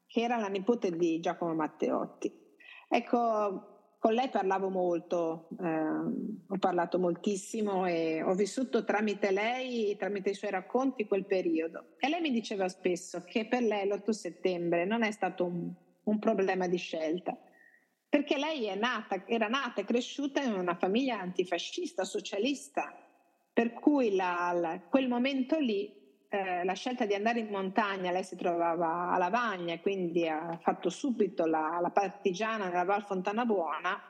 che 0.05 0.21
era 0.21 0.37
la 0.37 0.47
nipote 0.47 0.91
di 0.91 1.19
Giacomo 1.19 1.55
Matteotti. 1.55 2.31
Ecco, 2.89 3.72
con 4.03 4.15
lei 4.15 4.27
parlavo 4.27 4.67
molto, 4.67 5.47
eh, 5.61 5.65
ho 5.65 6.57
parlato 6.59 6.99
moltissimo 6.99 7.85
e 7.85 8.21
ho 8.21 8.33
vissuto 8.33 8.83
tramite 8.83 9.31
lei, 9.31 9.95
tramite 9.95 10.31
i 10.31 10.33
suoi 10.33 10.51
racconti, 10.51 11.07
quel 11.07 11.23
periodo. 11.23 11.93
E 11.99 12.09
lei 12.09 12.19
mi 12.19 12.31
diceva 12.31 12.67
spesso 12.67 13.23
che 13.23 13.45
per 13.47 13.61
lei 13.61 13.87
l'8 13.87 14.09
settembre 14.09 14.83
non 14.83 15.03
è 15.03 15.11
stato 15.11 15.45
un, 15.45 15.71
un 16.03 16.19
problema 16.19 16.67
di 16.67 16.75
scelta, 16.75 17.33
perché 18.09 18.37
lei 18.37 18.77
nata, 18.77 19.23
era 19.25 19.47
nata 19.47 19.79
e 19.79 19.85
cresciuta 19.85 20.41
in 20.41 20.51
una 20.51 20.75
famiglia 20.75 21.21
antifascista, 21.21 22.03
socialista, 22.03 22.93
per 23.53 23.71
cui 23.71 24.17
la, 24.17 24.51
la, 24.53 24.81
quel 24.81 25.07
momento 25.07 25.57
lì, 25.59 25.89
eh, 26.33 26.63
la 26.63 26.73
scelta 26.73 27.05
di 27.05 27.13
andare 27.13 27.41
in 27.41 27.49
montagna, 27.49 28.09
lei 28.09 28.23
si 28.23 28.35
trovava 28.35 29.11
a 29.11 29.17
Lavagna, 29.19 29.79
quindi 29.79 30.27
ha 30.27 30.57
fatto 30.63 30.89
subito 30.89 31.45
la, 31.45 31.77
la 31.79 31.91
partigiana 31.91 32.69
nella 32.69 32.85
Val 32.85 33.03
Fontana 33.03 33.45
Buona, 33.45 34.01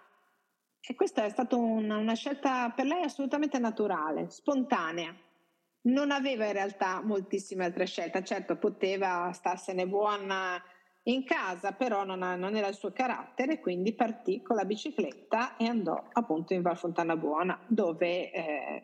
e 0.79 0.95
questa 0.95 1.25
è 1.25 1.29
stata 1.29 1.57
una, 1.57 1.97
una 1.97 2.13
scelta 2.13 2.69
per 2.69 2.85
lei 2.85 3.03
assolutamente 3.03 3.59
naturale, 3.59 4.29
spontanea. 4.29 5.13
Non 5.81 6.11
aveva 6.11 6.45
in 6.45 6.53
realtà 6.53 7.01
moltissime 7.03 7.65
altre 7.65 7.85
scelte, 7.85 8.23
certo 8.23 8.55
poteva 8.55 9.29
starsene 9.33 9.85
buona 9.85 10.63
in 11.03 11.25
casa, 11.25 11.73
però 11.73 12.05
non, 12.05 12.23
ha, 12.23 12.37
non, 12.37 12.55
era 12.55 12.67
il 12.67 12.75
suo 12.75 12.93
carattere, 12.93 13.59
quindi 13.59 13.91
partì 13.91 14.41
con 14.41 14.55
la 14.55 14.63
bicicletta 14.63 15.57
e 15.57 15.67
andò 15.67 16.01
appunto 16.13 16.53
in 16.53 16.61
Val 16.61 16.77
Fontana 16.77 17.17
Buona, 17.17 17.59
dove 17.67 18.31
eh, 18.31 18.83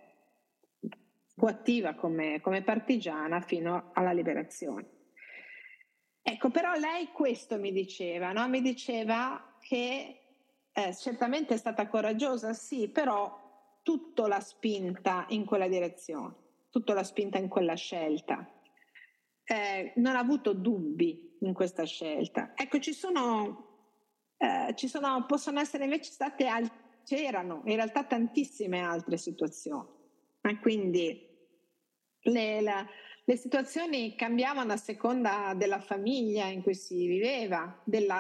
fu 1.39 1.45
attiva 1.45 1.95
come, 1.95 2.41
come 2.41 2.63
partigiana 2.63 3.39
fino 3.39 3.91
alla 3.93 4.12
liberazione. 4.12 4.97
Ecco, 6.21 6.49
però 6.49 6.73
lei 6.73 7.08
questo 7.08 7.58
mi 7.58 7.71
diceva, 7.71 8.34
no? 8.34 8.47
mi 8.49 8.62
diceva 8.62 9.56
che 9.62 10.21
eh, 10.73 10.95
certamente 10.95 11.54
è 11.54 11.58
stata 11.58 11.88
coraggiosa, 11.88 12.52
sì, 12.52 12.89
però 12.89 13.80
tutto 13.82 14.28
l'ha 14.28 14.41
spinta 14.41 15.25
in 15.30 15.45
quella 15.45 15.69
direzione, 15.69 16.36
tutto 16.69 16.93
l'ha 16.93 17.04
spinta 17.04 17.38
in 17.38 17.47
quella 17.47 17.75
scelta. 17.75 18.47
Eh, 19.45 19.93
non 19.95 20.17
ha 20.17 20.19
avuto 20.19 20.54
dubbi 20.54 21.38
in 21.39 21.54
questa 21.54 21.86
scelta. 21.86 22.52
Ecco, 22.54 22.80
ci 22.80 22.91
sono, 22.91 23.86
eh, 24.38 24.73
ci 24.75 24.89
sono 24.89 25.25
possono 25.25 25.62
essere 25.62 25.86
invece 25.86 26.12
state, 26.12 26.47
al- 26.47 26.69
c'erano 27.06 27.62
in 27.63 27.75
realtà 27.75 28.04
tantissime 28.04 28.82
altre 28.82 29.15
situazioni. 29.15 29.88
E 30.41 30.60
quindi 30.60 31.29
le, 32.30 32.62
la, 32.62 32.88
le 33.30 33.36
situazioni 33.36 34.15
cambiavano 34.15 34.74
a 34.74 34.78
seconda 34.78 35.54
della 35.56 35.80
famiglia 35.80 36.46
in 36.46 36.63
cui 36.63 36.74
si 36.74 37.06
viveva, 37.06 37.80
del 37.84 38.12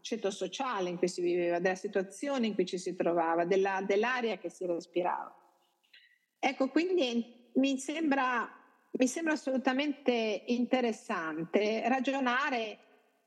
ceto 0.00 0.30
sociale 0.30 0.90
in 0.90 0.96
cui 0.96 1.08
si 1.08 1.22
viveva, 1.22 1.58
della 1.58 1.74
situazione 1.74 2.46
in 2.46 2.54
cui 2.54 2.64
ci 2.64 2.78
si 2.78 2.94
trovava, 2.94 3.44
della, 3.44 3.82
dell'aria 3.84 4.38
che 4.38 4.50
si 4.50 4.64
respirava. 4.64 5.34
Ecco, 6.38 6.68
quindi 6.68 7.50
mi 7.54 7.78
sembra, 7.78 8.48
mi 8.92 9.08
sembra 9.08 9.32
assolutamente 9.32 10.44
interessante 10.46 11.82
ragionare 11.88 12.78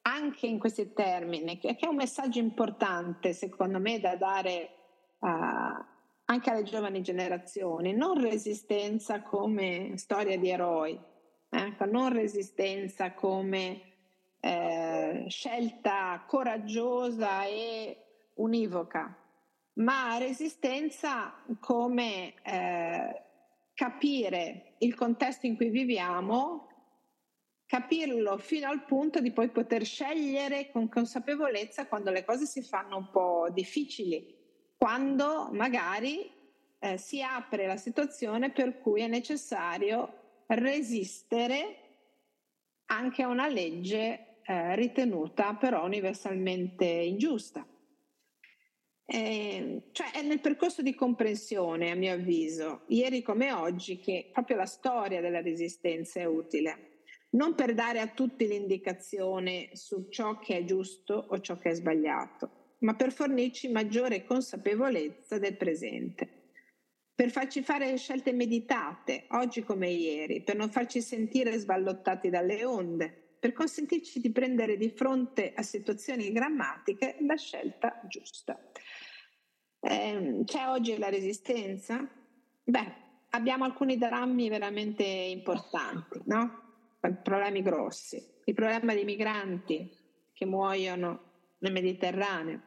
anche 0.03 0.47
in 0.47 0.59
questi 0.59 0.93
termini, 0.93 1.59
che 1.59 1.75
è 1.77 1.87
un 1.87 1.95
messaggio 1.95 2.39
importante 2.39 3.33
secondo 3.33 3.79
me 3.79 3.99
da 3.99 4.15
dare 4.15 4.69
anche 6.29 6.49
alle 6.49 6.63
giovani 6.63 7.01
generazioni, 7.01 7.93
non 7.93 8.19
resistenza 8.21 9.21
come 9.21 9.93
storia 9.95 10.37
di 10.37 10.49
eroi, 10.49 10.99
ecco, 11.49 11.85
non 11.85 12.11
resistenza 12.11 13.13
come 13.13 13.81
eh, 14.41 15.25
scelta 15.27 16.23
coraggiosa 16.27 17.45
e 17.45 18.31
univoca, 18.35 19.17
ma 19.75 20.17
resistenza 20.17 21.33
come 21.61 22.33
eh, 22.43 23.21
capire 23.73 24.75
il 24.79 24.95
contesto 24.95 25.45
in 25.45 25.55
cui 25.55 25.69
viviamo, 25.69 26.67
capirlo 27.65 28.37
fino 28.37 28.67
al 28.67 28.83
punto 28.83 29.21
di 29.21 29.31
poi 29.31 29.49
poter 29.49 29.85
scegliere 29.85 30.71
con 30.71 30.89
consapevolezza 30.89 31.87
quando 31.87 32.11
le 32.11 32.25
cose 32.25 32.45
si 32.45 32.61
fanno 32.61 32.97
un 32.97 33.09
po' 33.11 33.47
difficili 33.51 34.36
quando 34.77 35.49
magari 35.51 36.29
eh, 36.79 36.97
si 36.97 37.21
apre 37.21 37.65
la 37.65 37.77
situazione 37.77 38.51
per 38.51 38.79
cui 38.79 39.01
è 39.01 39.07
necessario 39.07 40.43
resistere 40.47 41.75
anche 42.85 43.23
a 43.23 43.27
una 43.27 43.47
legge 43.47 44.39
eh, 44.43 44.75
ritenuta 44.75 45.55
però 45.55 45.83
universalmente 45.85 46.85
ingiusta. 46.85 47.65
Eh, 49.09 49.83
cioè 49.91 50.11
è 50.11 50.21
nel 50.21 50.41
percorso 50.41 50.81
di 50.81 50.93
comprensione, 50.93 51.91
a 51.91 51.95
mio 51.95 52.13
avviso, 52.13 52.83
ieri 52.87 53.21
come 53.21 53.53
oggi, 53.53 53.99
che 53.99 54.29
proprio 54.33 54.57
la 54.57 54.65
storia 54.65 55.21
della 55.21 55.41
resistenza 55.41 56.19
è 56.19 56.25
utile, 56.25 57.03
non 57.31 57.55
per 57.55 57.73
dare 57.73 57.99
a 57.99 58.07
tutti 58.07 58.47
l'indicazione 58.47 59.69
su 59.73 60.07
ciò 60.09 60.39
che 60.39 60.57
è 60.57 60.63
giusto 60.65 61.13
o 61.29 61.39
ciò 61.39 61.57
che 61.57 61.69
è 61.69 61.73
sbagliato, 61.73 62.56
ma 62.79 62.95
per 62.95 63.11
fornirci 63.11 63.69
maggiore 63.69 64.23
consapevolezza 64.23 65.39
del 65.39 65.57
presente, 65.57 66.37
per 67.15 67.31
farci 67.31 67.63
fare 67.63 67.97
scelte 67.97 68.31
meditate, 68.31 69.25
oggi 69.29 69.63
come 69.63 69.89
ieri, 69.89 70.43
per 70.43 70.55
non 70.55 70.69
farci 70.69 71.01
sentire 71.01 71.57
sballottati 71.57 72.29
dalle 72.29 72.63
onde, 72.63 73.35
per 73.39 73.53
consentirci 73.53 74.19
di 74.19 74.31
prendere 74.31 74.77
di 74.77 74.89
fronte 74.89 75.53
a 75.55 75.63
situazioni 75.63 76.31
drammatiche 76.31 77.17
la 77.21 77.35
scelta 77.35 78.01
giusta. 78.07 78.59
Eh, 79.79 80.41
c'è 80.43 80.67
oggi 80.67 80.97
la 80.97 81.09
resistenza? 81.09 82.07
Beh, 82.63 82.93
abbiamo 83.29 83.63
alcuni 83.63 83.97
drammi 83.97 84.49
veramente 84.49 85.03
importanti, 85.03 86.21
no? 86.25 86.65
Problemi 86.99 87.61
grossi. 87.61 88.21
Il 88.43 88.53
problema 88.53 88.93
dei 88.93 89.05
migranti 89.05 89.89
che 90.33 90.45
muoiono 90.45 91.36
Mediterraneo, 91.59 92.61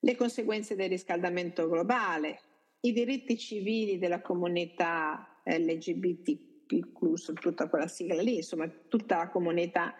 le 0.00 0.14
conseguenze 0.16 0.76
del 0.76 0.88
riscaldamento 0.88 1.68
globale, 1.68 2.40
i 2.80 2.92
diritti 2.92 3.36
civili 3.36 3.98
della 3.98 4.20
comunità 4.20 5.40
LGBT, 5.44 6.64
tutta 7.34 7.68
quella 7.68 7.88
sigla 7.88 8.22
lì, 8.22 8.36
insomma 8.36 8.68
tutta 8.68 9.16
la 9.16 9.28
comunità 9.28 9.94